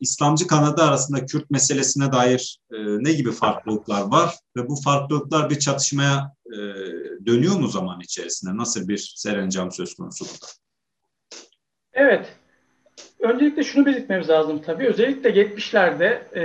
İslamcı 0.00 0.46
kanadı 0.46 0.82
arasında 0.82 1.26
Kürt 1.26 1.50
meselesine 1.50 2.12
dair 2.12 2.58
e, 2.72 2.76
ne 2.78 3.12
gibi 3.12 3.32
farklılıklar 3.32 4.02
var 4.02 4.34
ve 4.56 4.68
bu 4.68 4.76
farklılıklar 4.76 5.50
bir 5.50 5.58
çatışmaya 5.58 6.32
e, 6.46 6.58
dönüyor 7.26 7.54
mu 7.54 7.68
zaman 7.68 8.00
içerisinde? 8.00 8.56
Nasıl 8.56 8.88
bir 8.88 9.12
serencam 9.16 9.72
söz 9.72 9.94
konusu 9.94 10.24
burada? 10.24 10.46
Evet. 11.92 12.32
Öncelikle 13.20 13.62
şunu 13.62 13.86
belirtmemiz 13.86 14.28
lazım 14.28 14.62
tabii. 14.62 14.86
Özellikle 14.86 15.30
70'lerde 15.30 16.38
e, 16.38 16.42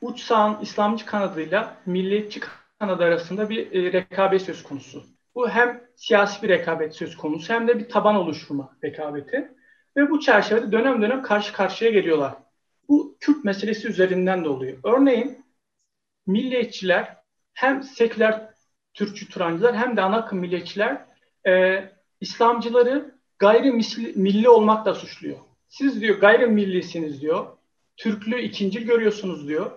uç 0.00 0.20
sağın 0.20 0.60
İslamcı 0.62 1.06
kanadıyla 1.06 1.76
milliyetçi 1.86 2.40
kanadı 2.78 3.04
arasında 3.04 3.48
bir 3.48 3.72
e, 3.72 3.92
rekabet 3.92 4.42
söz 4.42 4.62
konusu. 4.62 5.04
Bu 5.34 5.48
hem 5.48 5.84
siyasi 5.96 6.42
bir 6.42 6.48
rekabet 6.48 6.94
söz 6.94 7.16
konusu 7.16 7.52
hem 7.52 7.68
de 7.68 7.78
bir 7.78 7.88
taban 7.88 8.14
oluşturma 8.16 8.76
rekabeti. 8.84 9.50
Ve 9.96 10.10
bu 10.10 10.20
çerçevede 10.20 10.72
dönem 10.72 11.02
dönem 11.02 11.22
karşı 11.22 11.52
karşıya 11.52 11.90
geliyorlar. 11.90 12.34
Bu 12.88 13.16
Kürt 13.20 13.44
meselesi 13.44 13.88
üzerinden 13.88 14.44
de 14.44 14.48
oluyor. 14.48 14.78
Örneğin 14.84 15.44
milliyetçiler 16.26 17.16
hem 17.54 17.82
seküler 17.82 18.50
Türkçü 18.94 19.28
Turancılar 19.28 19.76
hem 19.76 19.96
de 19.96 20.02
ana 20.02 20.16
akım 20.16 20.38
milliyetçiler 20.38 21.06
e, 21.46 21.84
İslamcıları 22.20 23.14
gayri 23.38 23.72
milli 24.16 24.48
olmakla 24.48 24.94
suçluyor. 24.94 25.38
Siz 25.68 26.00
diyor 26.00 26.20
gayri 26.20 26.46
millisiniz 26.46 27.20
diyor. 27.20 27.46
Türklüğü 27.96 28.40
ikincil 28.40 28.82
görüyorsunuz 28.82 29.48
diyor. 29.48 29.70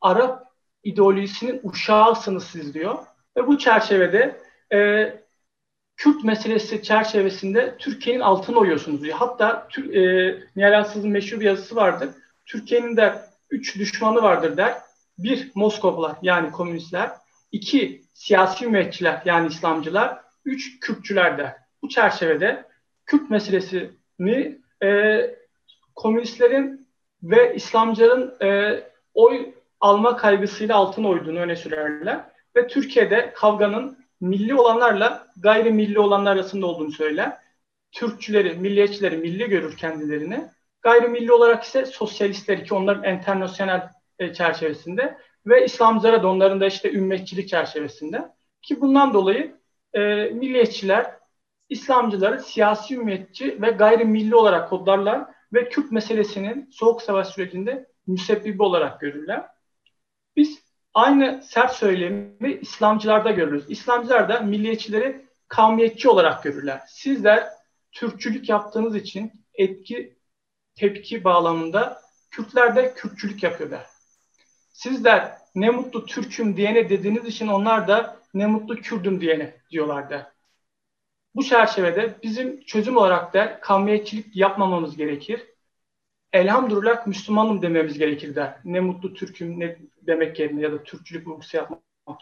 Arap 0.00 0.43
ideolojisinin 0.84 1.60
uşağısınız 1.62 2.44
siz 2.44 2.74
diyor. 2.74 2.98
Ve 3.36 3.46
bu 3.46 3.58
çerçevede 3.58 4.40
e, 4.72 5.12
Kürt 5.96 6.24
meselesi 6.24 6.82
çerçevesinde 6.82 7.76
Türkiye'nin 7.78 8.20
altını 8.20 8.58
oyuyorsunuz 8.58 9.02
diyor. 9.02 9.18
Hatta 9.18 9.68
e, 9.92 10.00
Nihal 10.56 10.78
Ansız'ın 10.78 11.10
meşhur 11.10 11.40
bir 11.40 11.44
yazısı 11.44 11.76
vardır. 11.76 12.08
Türkiye'nin 12.46 12.96
de 12.96 13.20
üç 13.50 13.78
düşmanı 13.78 14.22
vardır 14.22 14.56
der. 14.56 14.74
Bir 15.18 15.50
Moskovlar 15.54 16.16
yani 16.22 16.50
komünistler. 16.50 17.10
iki 17.52 18.02
siyasi 18.14 18.66
müvekkiller 18.66 19.22
yani 19.24 19.48
İslamcılar. 19.48 20.18
Üç 20.44 20.80
Kürtçüler 20.80 21.38
der. 21.38 21.56
Bu 21.82 21.88
çerçevede 21.88 22.64
Kürt 23.06 23.30
meselesini 23.30 24.58
e, 24.82 25.20
komünistlerin 25.94 26.88
ve 27.22 27.54
İslamcıların 27.54 28.36
e, 28.42 28.80
oy 29.14 29.54
alma 29.84 30.16
kaygısıyla 30.16 30.76
altın 30.76 31.04
oyduğunu 31.04 31.38
öne 31.38 31.56
sürerler. 31.56 32.20
Ve 32.56 32.66
Türkiye'de 32.66 33.32
kavganın 33.34 33.98
milli 34.20 34.54
olanlarla 34.54 35.26
gayrimilli 35.36 35.98
olanlar 35.98 36.32
arasında 36.32 36.66
olduğunu 36.66 36.92
söyler. 36.92 37.38
Türkçüleri, 37.92 38.54
milliyetçileri 38.54 39.16
milli 39.16 39.48
görür 39.48 39.76
kendilerini. 39.76 40.44
Gayrimilli 40.82 41.32
olarak 41.32 41.64
ise 41.64 41.86
sosyalistler 41.86 42.64
ki 42.64 42.74
onların 42.74 43.14
internasyonel 43.14 43.90
e, 44.18 44.32
çerçevesinde 44.34 45.18
ve 45.46 45.64
İslamcılara 45.64 46.22
da 46.22 46.28
onların 46.28 46.60
da 46.60 46.66
işte 46.66 46.92
ümmetçilik 46.92 47.48
çerçevesinde. 47.48 48.28
Ki 48.62 48.80
bundan 48.80 49.14
dolayı 49.14 49.56
e, 49.92 50.00
milliyetçiler 50.24 51.14
İslamcıları 51.68 52.42
siyasi 52.42 52.94
ümmetçi 52.94 53.62
ve 53.62 53.70
gayrimilli 53.70 54.34
olarak 54.34 54.70
kodlarlar 54.70 55.24
ve 55.52 55.68
Kürt 55.68 55.92
meselesinin 55.92 56.70
Soğuk 56.72 57.02
Savaş 57.02 57.28
sürecinde 57.28 57.86
müsebbibi 58.06 58.62
olarak 58.62 59.00
görürler. 59.00 59.53
Biz 60.36 60.62
aynı 60.94 61.42
sert 61.42 61.72
söylemi 61.72 62.52
İslamcılarda 62.60 63.30
görürüz. 63.30 63.64
İslamcılar 63.68 64.28
da 64.28 64.40
milliyetçileri 64.40 65.26
kavmiyetçi 65.48 66.08
olarak 66.08 66.42
görürler. 66.42 66.82
Sizler 66.88 67.48
Türkçülük 67.92 68.48
yaptığınız 68.48 68.96
için 68.96 69.32
etki 69.54 70.18
tepki 70.74 71.24
bağlamında 71.24 72.00
Kürtler 72.30 72.76
de 72.76 72.94
Kürtçülük 72.94 73.42
yapıyorlar. 73.42 73.86
Sizler 74.72 75.38
ne 75.54 75.70
mutlu 75.70 76.06
Türk'üm 76.06 76.56
diyene 76.56 76.88
dediğiniz 76.88 77.26
için 77.26 77.48
onlar 77.48 77.88
da 77.88 78.16
ne 78.34 78.46
mutlu 78.46 78.76
Kürdüm 78.76 79.20
diyene 79.20 79.54
diyorlar 79.70 80.10
Bu 81.34 81.44
çerçevede 81.44 82.14
bizim 82.22 82.64
çözüm 82.64 82.96
olarak 82.96 83.34
da 83.34 83.60
kavmiyetçilik 83.60 84.36
yapmamamız 84.36 84.96
gerekir. 84.96 85.46
Elhamdülillah 86.32 87.06
Müslümanım 87.06 87.62
dememiz 87.62 87.98
gerekir 87.98 88.34
der. 88.34 88.56
Ne 88.64 88.80
mutlu 88.80 89.14
Türk'üm 89.14 89.60
ne 89.60 89.78
demek 90.06 90.38
yerine 90.38 90.60
ya 90.60 90.72
da 90.72 90.82
Türkçülük 90.82 91.26
vurgusu 91.26 91.56
yapmak 91.56 91.80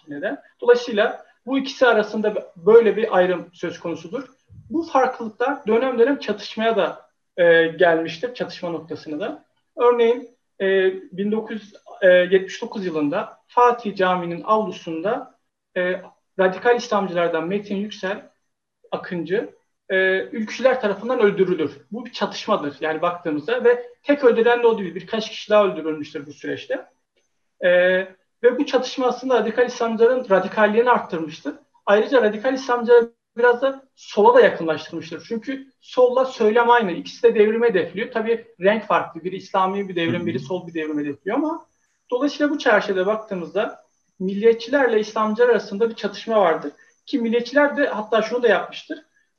yerine 0.09 0.23
de. 0.23 0.43
Dolayısıyla 0.61 1.25
bu 1.47 1.59
ikisi 1.59 1.87
arasında 1.87 2.53
böyle 2.57 2.97
bir 2.97 3.17
ayrım 3.17 3.51
söz 3.53 3.81
konusudur. 3.81 4.29
Bu 4.71 4.83
farklılıklar 4.83 5.67
dönem 5.67 5.99
dönem 5.99 6.19
çatışmaya 6.19 6.77
da 6.77 7.11
e, 7.37 7.67
gelmiştir, 7.67 8.35
çatışma 8.35 8.71
noktasını 8.71 9.21
da. 9.21 9.45
Örneğin 9.77 10.31
e, 10.61 10.93
1979 11.13 12.87
yılında 12.87 13.39
Fatih 13.47 13.97
Camii'nin 13.97 14.43
avlusunda 14.45 15.39
e, 15.77 16.03
radikal 16.39 16.77
İslamcılardan 16.77 17.49
Metin 17.49 17.77
Yüksel 17.77 18.31
Akıncı 18.91 19.55
e, 19.89 20.21
ülkücüler 20.23 20.81
tarafından 20.81 21.21
öldürülür. 21.21 21.81
Bu 21.91 22.07
bir 22.07 22.13
çatışmadır 22.13 22.77
yani 22.81 23.03
baktığımızda 23.03 23.65
ve 23.65 23.87
tek 24.03 24.25
öldüren 24.25 24.63
de 24.63 24.67
o 24.67 24.79
değil. 24.79 24.95
Birkaç 24.95 25.31
kişi 25.31 25.51
daha 25.51 25.65
öldürülmüştür 25.65 26.27
bu 26.27 26.33
süreçte. 26.33 26.87
E, 27.63 27.69
ve 28.43 28.59
bu 28.59 28.67
çatışma 28.67 29.07
aslında 29.07 29.35
radikal 29.35 29.67
İslamcıların 29.67 30.27
radikalliğini 30.31 30.91
arttırmıştır. 30.91 31.55
Ayrıca 31.87 32.23
radikal 32.23 32.55
İslamcılar 32.55 33.05
biraz 33.37 33.63
da 33.63 33.89
sola 33.95 34.35
da 34.35 34.41
yakınlaştırmıştır. 34.41 35.25
Çünkü 35.29 35.67
solla 35.81 36.25
söylem 36.25 36.71
aynı. 36.71 36.93
İkisi 36.93 37.23
de 37.23 37.35
devrime 37.35 37.69
hedefliyor. 37.69 38.13
Tabii 38.13 38.47
renk 38.61 38.85
farklı. 38.85 39.25
Biri 39.25 39.37
İslami 39.37 39.89
bir 39.89 39.97
devrim, 39.97 40.27
biri 40.27 40.39
sol 40.39 40.67
bir 40.67 40.75
devrim 40.75 40.99
hedefliyor 40.99 41.37
ama 41.37 41.67
dolayısıyla 42.11 42.51
bu 42.51 42.59
çerçevede 42.59 43.07
baktığımızda 43.07 43.83
milliyetçilerle 44.19 45.01
İslamcılar 45.01 45.49
arasında 45.49 45.91
bir 45.91 45.95
çatışma 45.95 46.41
vardır. 46.41 46.73
Ki 47.07 47.19
milliyetçiler 47.19 47.77
de 47.77 47.87
hatta 47.87 48.23
şunu 48.23 48.43
da 48.43 48.49
yapmıştır. 48.49 48.99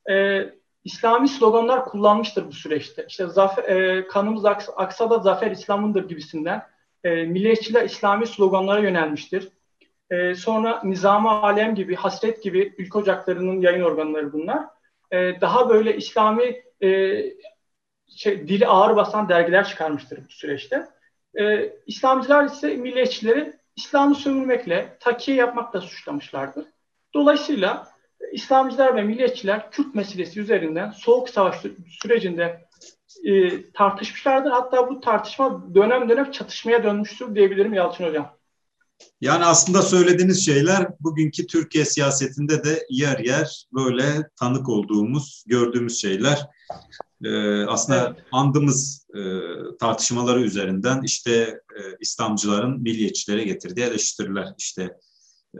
Ee, 0.09 0.49
İslami 0.83 1.27
sloganlar 1.27 1.85
kullanmıştır 1.85 2.47
bu 2.47 2.51
süreçte. 2.51 3.05
İşte 3.09 3.27
zafer, 3.27 3.63
e, 3.63 4.07
kanımız 4.07 4.45
aks, 4.45 4.69
aksa 4.75 5.09
da 5.09 5.19
zafer 5.19 5.51
İslam'ındır 5.51 6.09
gibisinden. 6.09 6.72
E, 7.03 7.23
milliyetçiler 7.23 7.85
İslami 7.85 8.27
sloganlara 8.27 8.79
yönelmiştir. 8.79 9.49
E, 10.09 10.35
sonra 10.35 10.81
Nizam-ı 10.83 11.29
Alem 11.29 11.75
gibi, 11.75 11.95
Hasret 11.95 12.43
gibi 12.43 12.73
ülke 12.77 12.97
ocaklarının 12.97 13.61
yayın 13.61 13.83
organları 13.83 14.33
bunlar. 14.33 14.65
E, 15.11 15.41
daha 15.41 15.69
böyle 15.69 15.97
İslami 15.97 16.63
e, 16.83 17.21
şey, 18.15 18.47
dili 18.47 18.67
ağır 18.67 18.95
basan 18.95 19.29
dergiler 19.29 19.67
çıkarmıştır 19.67 20.17
bu 20.17 20.31
süreçte. 20.31 20.87
E, 21.39 21.73
İslamcılar 21.87 22.45
ise 22.45 22.75
milliyetçileri 22.75 23.53
İslam'ı 23.75 24.15
sömürmekle, 24.15 24.97
takiye 24.99 25.37
yapmakla 25.37 25.81
suçlamışlardır. 25.81 26.65
Dolayısıyla 27.13 27.87
İslamcılar 28.31 28.95
ve 28.95 29.01
milliyetçiler 29.01 29.71
Kürt 29.71 29.95
meselesi 29.95 30.39
üzerinden 30.39 30.91
Soğuk 30.91 31.29
Savaş 31.29 31.55
sürecinde 32.01 32.65
e, 33.23 33.71
tartışmışlardır. 33.71 34.51
Hatta 34.51 34.89
bu 34.89 35.01
tartışma 35.01 35.75
dönem 35.75 36.09
dönem 36.09 36.31
çatışmaya 36.31 36.83
dönmüştür 36.83 37.35
diyebilirim 37.35 37.73
Yalçın 37.73 38.03
Hocam. 38.03 38.37
Yani 39.21 39.45
aslında 39.45 39.81
söylediğiniz 39.81 40.45
şeyler 40.45 40.87
bugünkü 40.99 41.47
Türkiye 41.47 41.85
siyasetinde 41.85 42.63
de 42.63 42.85
yer 42.89 43.19
yer 43.19 43.65
böyle 43.73 44.29
tanık 44.39 44.69
olduğumuz, 44.69 45.43
gördüğümüz 45.47 46.01
şeyler. 46.01 46.47
Ee, 47.23 47.65
aslında 47.65 48.07
evet. 48.07 48.25
andığımız 48.31 49.07
e, 49.15 49.21
tartışmaları 49.79 50.41
üzerinden 50.41 51.01
işte 51.03 51.31
e, 51.77 51.79
İslamcıların 51.99 52.81
milliyetçilere 52.81 53.43
getirdiği 53.43 53.81
eleştiriler. 53.81 54.53
İşte 54.57 54.97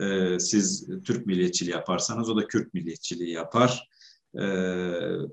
e, 0.02 0.40
siz 0.40 0.88
Türk 1.04 1.26
milliyetçiliği 1.26 1.76
yaparsanız 1.76 2.30
o 2.30 2.38
da 2.38 2.48
Kürt 2.48 2.74
milliyetçiliği 2.74 3.32
yapar. 3.32 3.90
E, 4.40 4.46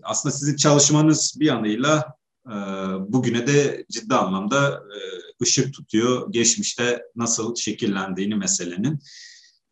aslında 0.03 0.35
sizin 0.35 0.57
çalışmanız 0.57 1.37
bir 1.41 1.47
yanıyla 1.47 2.15
e, 2.47 2.55
bugüne 3.09 3.47
de 3.47 3.85
ciddi 3.91 4.15
anlamda 4.15 4.69
e, 4.69 4.99
ışık 5.43 5.75
tutuyor. 5.75 6.33
Geçmişte 6.33 7.03
nasıl 7.17 7.57
şekillendiğini 7.57 8.35
meselenin. 8.35 9.01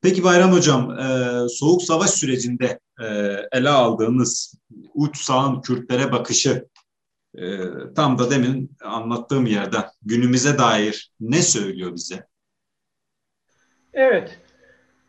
Peki 0.02 0.24
Bayram 0.24 0.52
Hocam, 0.52 0.98
e, 0.98 1.48
Soğuk 1.48 1.82
Savaş 1.82 2.10
sürecinde 2.10 2.80
e, 3.00 3.06
ele 3.52 3.68
aldığınız 3.68 4.54
uç 4.94 5.22
sağın 5.22 5.60
Kürtlere 5.60 6.12
bakışı 6.12 6.68
e, 7.34 7.58
tam 7.96 8.18
da 8.18 8.30
demin 8.30 8.76
anlattığım 8.84 9.46
yerden 9.46 9.84
günümüze 10.02 10.58
dair 10.58 11.12
ne 11.20 11.42
söylüyor 11.42 11.94
bize? 11.94 12.26
Evet, 13.92 14.38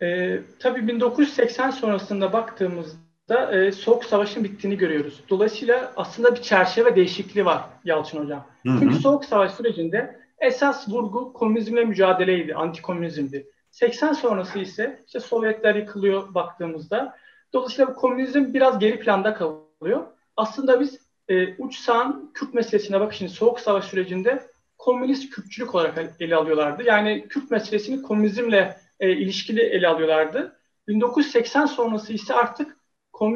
e, 0.01 0.39
tabii 0.59 0.87
1980 0.87 1.71
sonrasında 1.71 2.33
baktığımızda 2.33 3.08
e, 3.35 3.71
Soğuk 3.71 4.05
Savaş'ın 4.05 4.43
bittiğini 4.43 4.77
görüyoruz. 4.77 5.23
Dolayısıyla 5.29 5.93
aslında 5.95 6.35
bir 6.35 6.41
çerçeve 6.41 6.95
değişikliği 6.95 7.45
var 7.45 7.63
Yalçın 7.85 8.23
Hocam. 8.23 8.45
Hı 8.63 8.69
hı. 8.69 8.79
Çünkü 8.79 8.95
Soğuk 8.95 9.25
Savaş 9.25 9.53
sürecinde 9.53 10.19
esas 10.39 10.89
vurgu 10.89 11.33
komünizmle 11.33 11.85
mücadeleydi, 11.85 12.55
antikomünizmdi. 12.55 13.47
80 13.71 14.13
sonrası 14.13 14.59
ise 14.59 15.03
işte 15.07 15.19
Sovyetler 15.19 15.75
yıkılıyor 15.75 16.33
baktığımızda. 16.33 17.15
Dolayısıyla 17.53 17.91
bu 17.91 17.95
komünizm 17.95 18.53
biraz 18.53 18.79
geri 18.79 18.99
planda 18.99 19.33
kalıyor. 19.33 20.05
Aslında 20.37 20.79
biz 20.79 20.99
e, 21.29 21.55
uç 21.57 21.79
sağın 21.79 22.31
Kürt 22.33 22.53
meselesine 22.53 22.99
bakışın 22.99 23.27
Soğuk 23.27 23.59
Savaş 23.59 23.85
sürecinde 23.85 24.43
komünist 24.77 25.29
Kürtçülük 25.29 25.75
olarak 25.75 26.15
ele 26.19 26.35
alıyorlardı. 26.35 26.83
Yani 26.83 27.27
Kürt 27.29 27.51
meselesini 27.51 28.01
komünizmle 28.01 28.77
e, 28.99 29.11
ilişkili 29.11 29.61
ele 29.61 29.87
alıyorlardı. 29.87 30.59
1980 30.87 31.65
sonrası 31.65 32.13
ise 32.13 32.33
artık 32.33 32.78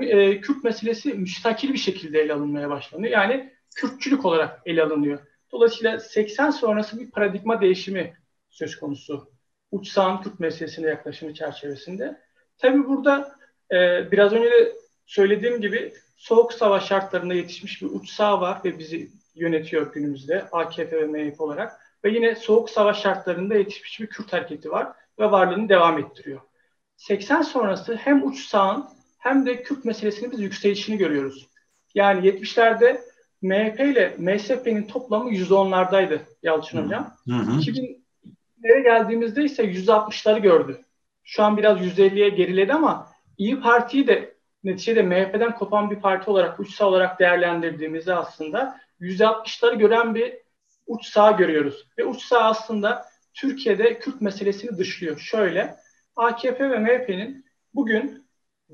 e, 0.03 0.41
Kürt 0.41 0.63
meselesi 0.63 1.13
müstakil 1.13 1.73
bir 1.73 1.77
şekilde 1.77 2.19
ele 2.19 2.33
alınmaya 2.33 2.69
başlanıyor. 2.69 3.13
Yani 3.13 3.53
Kürtçülük 3.75 4.25
olarak 4.25 4.61
ele 4.65 4.83
alınıyor. 4.83 5.19
Dolayısıyla 5.51 5.99
80 5.99 6.49
sonrası 6.49 6.99
bir 6.99 7.11
paradigma 7.11 7.61
değişimi 7.61 8.13
söz 8.49 8.79
konusu 8.79 9.31
uçsağın 9.71 10.21
Kürt 10.21 10.39
meselesine 10.39 10.87
yaklaşımı 10.87 11.33
çerçevesinde. 11.33 12.21
Tabi 12.57 12.87
burada 12.87 13.35
e, 13.71 14.11
biraz 14.11 14.33
önce 14.33 14.51
de 14.51 14.73
söylediğim 15.05 15.61
gibi 15.61 15.93
soğuk 16.17 16.53
savaş 16.53 16.87
şartlarında 16.87 17.33
yetişmiş 17.33 17.81
bir 17.81 17.87
uçsağ 17.87 18.41
var 18.41 18.61
ve 18.65 18.79
bizi 18.79 19.11
yönetiyor 19.35 19.93
günümüzde 19.93 20.47
AKP 20.51 20.97
ve 20.97 21.05
MHP 21.05 21.41
olarak. 21.41 21.79
Ve 22.03 22.09
yine 22.09 22.35
soğuk 22.35 22.69
savaş 22.69 23.01
şartlarında 23.01 23.55
yetişmiş 23.55 23.99
bir 23.99 24.07
Kürt 24.07 24.33
hareketi 24.33 24.71
var 24.71 24.87
ve 25.19 25.31
varlığını 25.31 25.69
devam 25.69 25.99
ettiriyor. 25.99 26.41
80 26.95 27.41
sonrası 27.41 27.95
hem 27.95 28.27
uç 28.27 28.45
sağın 28.45 28.85
hem 29.23 29.45
de 29.45 29.63
Kürt 29.63 29.85
meselesinin 29.85 30.31
biz 30.31 30.39
yükselişini 30.39 30.97
görüyoruz. 30.97 31.47
Yani 31.95 32.27
70'lerde 32.27 33.01
MHP 33.41 33.79
ile 33.79 34.15
MSP'nin 34.17 34.87
toplamı 34.87 35.31
%10'lardaydı 35.31 36.19
Yalçın 36.43 36.77
hı. 36.77 36.85
Hocam. 36.85 37.13
Hı 37.27 37.33
hı. 37.33 37.51
2000'lere 37.59 38.83
geldiğimizde 38.83 39.43
ise 39.43 39.63
%60'ları 39.63 40.39
gördü. 40.39 40.81
Şu 41.23 41.43
an 41.43 41.57
biraz 41.57 41.79
%50'ye 41.79 42.29
geriledi 42.29 42.73
ama 42.73 43.07
İyi 43.37 43.59
Parti'yi 43.59 44.07
de 44.07 44.33
neticede 44.63 45.01
MHP'den 45.03 45.55
kopan 45.55 45.91
bir 45.91 45.99
parti 45.99 46.29
olarak, 46.29 46.59
uçsal 46.59 46.87
olarak 46.87 47.19
değerlendirdiğimizde 47.19 48.15
aslında 48.15 48.79
%60'ları 49.01 49.75
gören 49.75 50.15
bir 50.15 50.33
uç 50.87 51.05
sağ 51.05 51.31
görüyoruz. 51.31 51.87
Ve 51.97 52.05
uç 52.05 52.21
sağ 52.21 52.43
aslında 52.43 53.05
Türkiye'de 53.33 53.99
Kürt 53.99 54.21
meselesini 54.21 54.77
dışlıyor. 54.77 55.19
Şöyle, 55.19 55.75
AKP 56.15 56.69
ve 56.69 56.79
MHP'nin 56.79 57.45
bugün 57.73 58.22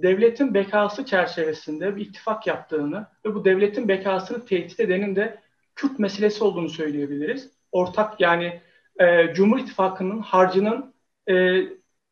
devletin 0.04 0.54
bekası 0.54 1.06
çerçevesinde 1.06 1.96
bir 1.96 2.06
ittifak 2.06 2.48
yaptığını 2.48 3.08
ve 3.26 3.36
bu 3.36 3.46
devletin 3.46 3.88
bekasını 3.88 4.46
tehdit 4.46 4.80
edenin 4.80 5.16
de 5.16 5.40
Kürt 5.76 6.00
meselesi 6.00 6.44
olduğunu 6.44 6.70
söyleyebiliriz. 6.70 7.50
Ortak 7.72 8.22
yani 8.22 8.62
e, 9.00 9.34
Cumhur 9.34 9.60
İttifakı'nın 9.60 10.20
harcının 10.20 10.94
e, 11.30 11.64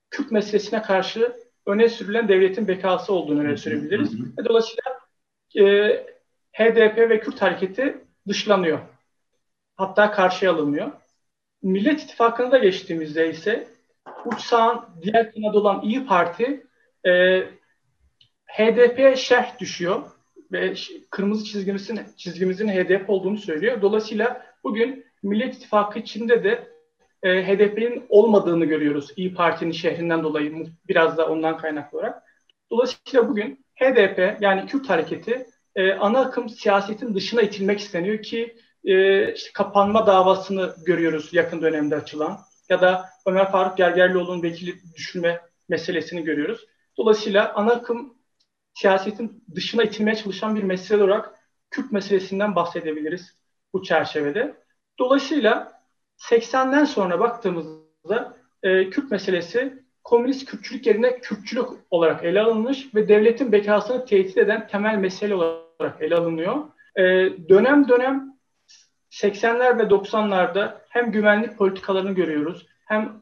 Kürt 0.10 0.32
meselesine 0.32 0.82
karşı 0.82 1.38
öne 1.66 1.90
sürülen 1.90 2.28
devletin 2.28 2.68
bekası 2.68 3.14
olduğunu 3.14 3.40
öne 3.40 3.58
sürebiliriz. 3.58 4.38
Ve 4.38 4.46
dolayısıyla 4.46 4.84
e, 5.56 5.94
HDP 6.54 6.98
ve 6.98 7.20
Kürt 7.20 7.42
hareketi 7.42 7.98
dışlanıyor. 8.28 8.80
Hatta 9.76 10.12
karşıya 10.12 10.52
alınmıyor. 10.52 10.92
Millet 11.64 12.02
İttifakı'na 12.02 12.52
da 12.52 12.58
geçtiğimizde 12.58 13.30
ise 13.30 13.68
uç 14.26 14.42
sağın 14.42 14.82
diğer 15.02 15.34
kanada 15.34 15.58
olan 15.58 15.82
İyi 15.82 16.06
Parti 16.06 16.66
e, 17.06 17.44
HDP'ye 18.58 19.16
şerh 19.16 19.60
düşüyor 19.60 20.04
ve 20.52 20.74
kırmızı 21.10 21.46
çizgimizin 21.46 22.00
çizgimizin 22.18 22.68
HDP 22.68 23.10
olduğunu 23.10 23.38
söylüyor. 23.38 23.82
Dolayısıyla 23.82 24.46
bugün 24.64 25.06
Millet 25.24 25.56
İttifakı 25.56 26.00
içinde 26.00 26.44
de 26.44 26.68
e, 27.24 27.48
HDP'nin 27.48 28.06
olmadığını 28.10 28.66
görüyoruz 28.66 29.12
İyi 29.16 29.34
Parti'nin 29.34 29.72
şehrinden 29.72 30.24
dolayı 30.24 30.68
biraz 30.88 31.18
da 31.18 31.30
ondan 31.30 31.58
kaynaklı 31.58 31.98
olarak. 31.98 32.24
Dolayısıyla 32.72 33.30
bugün 33.30 33.66
HDP 33.76 34.42
yani 34.42 34.66
Kürt 34.66 34.90
hareketi 34.90 35.46
e, 35.76 35.94
ana 35.94 36.20
akım 36.20 36.50
siyasetin 36.50 37.16
dışına 37.16 37.42
itilmek 37.42 37.80
isteniyor 37.80 38.22
ki 38.22 38.56
e, 38.86 39.34
işte 39.34 39.50
kapanma 39.54 40.08
davasını 40.08 40.76
görüyoruz 40.86 41.34
yakın 41.34 41.62
dönemde 41.62 41.96
açılan 41.96 42.38
ya 42.70 42.82
da 42.82 43.06
Ömer 43.26 43.52
Faruk 43.52 43.78
Gergerlioğlu'nun 43.78 44.44
vekili 44.44 44.76
düşürme 44.96 45.42
meselesini 45.70 46.24
görüyoruz. 46.24 46.66
Dolayısıyla 46.98 47.54
ana 47.54 47.72
akım 47.72 48.17
siyasetin 48.78 49.44
dışına 49.56 49.84
itilmeye 49.84 50.16
çalışan 50.16 50.56
bir 50.56 50.64
mesele 50.64 51.04
olarak 51.04 51.34
Kürt 51.72 51.92
meselesinden 51.92 52.56
bahsedebiliriz 52.56 53.38
bu 53.74 53.84
çerçevede. 53.84 54.56
Dolayısıyla 55.00 55.82
80'den 56.18 56.86
sonra 56.86 57.20
baktığımızda 57.20 58.38
e, 58.64 58.90
Kürt 58.90 59.12
meselesi 59.12 59.84
komünist 60.04 60.46
Kürtçülük 60.46 60.88
yerine 60.88 61.20
Kürtçülük 61.20 61.68
olarak 61.90 62.24
ele 62.24 62.42
alınmış 62.42 62.96
ve 62.96 63.08
devletin 63.08 63.52
bekasını 63.52 64.06
tehdit 64.06 64.38
eden 64.38 64.68
temel 64.68 64.96
mesele 64.96 65.36
olarak 65.36 66.02
ele 66.02 66.16
alınıyor. 66.16 66.56
E, 66.96 67.04
dönem 67.50 67.88
dönem 67.88 68.38
80'ler 69.12 69.80
ve 69.80 69.84
90'larda 69.84 70.78
hem 70.90 71.12
güvenlik 71.12 71.58
politikalarını 71.58 72.12
görüyoruz 72.12 72.68
hem 72.86 73.22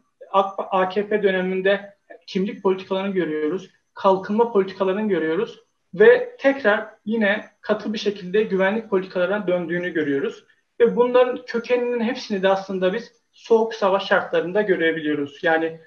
AKP 0.58 1.24
döneminde 1.24 1.96
kimlik 2.28 2.64
politikalarını 2.64 3.14
görüyoruz, 3.14 3.70
kalkınma 3.96 4.52
politikalarını 4.52 5.08
görüyoruz 5.08 5.60
ve 5.94 6.36
tekrar 6.40 6.90
yine 7.06 7.46
katı 7.62 7.94
bir 7.94 7.98
şekilde 7.98 8.44
güvenlik 8.44 8.90
politikalarına 8.90 9.48
döndüğünü 9.48 9.90
görüyoruz. 9.90 10.44
Ve 10.80 10.96
bunların 10.96 11.46
kökeninin 11.46 12.00
hepsini 12.00 12.44
de 12.44 12.50
aslında 12.50 12.94
biz 12.94 13.12
soğuk 13.32 13.74
savaş 13.74 14.08
şartlarında 14.08 14.62
görebiliyoruz. 14.62 15.40
Yani 15.42 15.82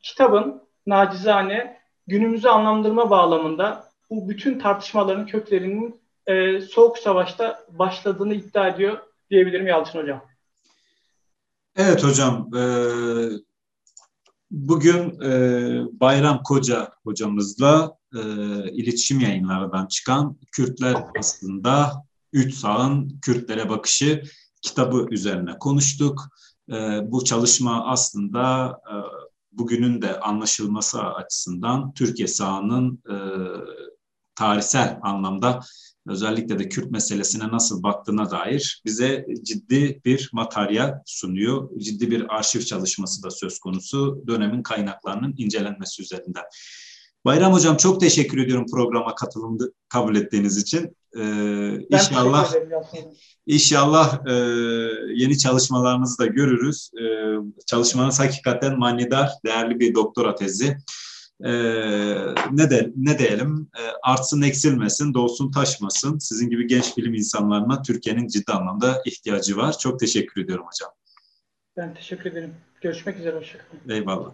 kitabın 0.00 0.62
nacizane 0.86 1.80
günümüzü 2.06 2.48
anlamlandırma 2.48 3.10
bağlamında 3.10 3.84
bu 4.10 4.28
bütün 4.28 4.58
tartışmaların 4.58 5.26
köklerinin 5.26 6.00
e, 6.26 6.60
soğuk 6.60 6.98
savaşta 6.98 7.64
başladığını 7.68 8.34
iddia 8.34 8.68
ediyor 8.68 8.98
diyebilirim 9.30 9.66
Yalçın 9.66 9.98
Hocam. 9.98 10.24
Evet 11.76 12.04
hocam. 12.04 12.50
E, 12.56 12.62
bugün 14.52 15.20
e, 15.20 15.30
Bayram 16.00 16.42
Koca 16.42 16.92
hocamızla 17.04 17.96
e, 18.14 18.20
iletişim 18.72 19.20
yayınlarından 19.20 19.86
çıkan 19.86 20.38
Kürtler 20.52 20.96
aslında 21.18 22.04
Üç 22.32 22.54
Sağ'ın 22.54 23.20
Kürtlere 23.22 23.68
bakışı 23.68 24.22
kitabı 24.62 25.06
üzerine 25.10 25.58
konuştuk. 25.58 26.28
E, 26.72 27.00
bu 27.12 27.24
çalışma 27.24 27.86
aslında 27.86 28.68
e, 28.90 28.94
bugünün 29.52 30.02
de 30.02 30.20
anlaşılması 30.20 31.02
açısından 31.02 31.92
Türkiye 31.94 32.28
sağının 32.28 33.02
e, 33.10 33.16
tarihsel 34.34 34.98
anlamda 35.02 35.60
özellikle 36.08 36.58
de 36.58 36.68
Kürt 36.68 36.90
meselesine 36.90 37.48
nasıl 37.48 37.82
baktığına 37.82 38.30
dair 38.30 38.82
bize 38.84 39.26
ciddi 39.42 40.00
bir 40.04 40.30
materyal 40.32 40.98
sunuyor. 41.06 41.70
Ciddi 41.78 42.10
bir 42.10 42.36
arşiv 42.36 42.60
çalışması 42.60 43.22
da 43.22 43.30
söz 43.30 43.58
konusu 43.58 44.24
dönemin 44.26 44.62
kaynaklarının 44.62 45.34
incelenmesi 45.36 46.02
üzerinden. 46.02 46.44
Bayram 47.24 47.52
Hocam 47.52 47.76
çok 47.76 48.00
teşekkür 48.00 48.38
ediyorum 48.38 48.66
programa 48.72 49.14
katılımda 49.14 49.64
kabul 49.88 50.16
ettiğiniz 50.16 50.56
için. 50.56 50.96
Ee, 51.16 51.78
inşallah 51.90 52.52
inşallah 53.46 54.26
e, 54.26 54.32
yeni 55.14 55.38
çalışmalarınızı 55.38 56.18
da 56.18 56.26
görürüz. 56.26 56.90
E, 57.00 57.04
çalışmanız 57.66 58.20
hakikaten 58.20 58.78
manidar, 58.78 59.30
değerli 59.44 59.80
bir 59.80 59.94
doktora 59.94 60.34
tezi 60.34 60.76
e, 61.44 61.52
ne 62.50 62.70
de 62.70 62.92
ne 62.96 63.18
diyelim 63.18 63.68
e, 63.78 63.82
artsın 64.02 64.42
eksilmesin, 64.42 65.14
dolsun 65.14 65.50
taşmasın. 65.50 66.18
Sizin 66.18 66.50
gibi 66.50 66.66
genç 66.66 66.96
bilim 66.96 67.14
insanlarına 67.14 67.82
Türkiye'nin 67.82 68.28
ciddi 68.28 68.52
anlamda 68.52 69.02
ihtiyacı 69.06 69.56
var. 69.56 69.78
Çok 69.78 70.00
teşekkür 70.00 70.44
ediyorum 70.44 70.66
hocam. 70.66 70.90
Ben 71.76 71.94
teşekkür 71.94 72.30
ederim. 72.30 72.54
Görüşmek 72.80 73.18
üzere. 73.18 73.36
Hoşçakalın. 73.36 73.80
Eyvallah. 73.88 74.32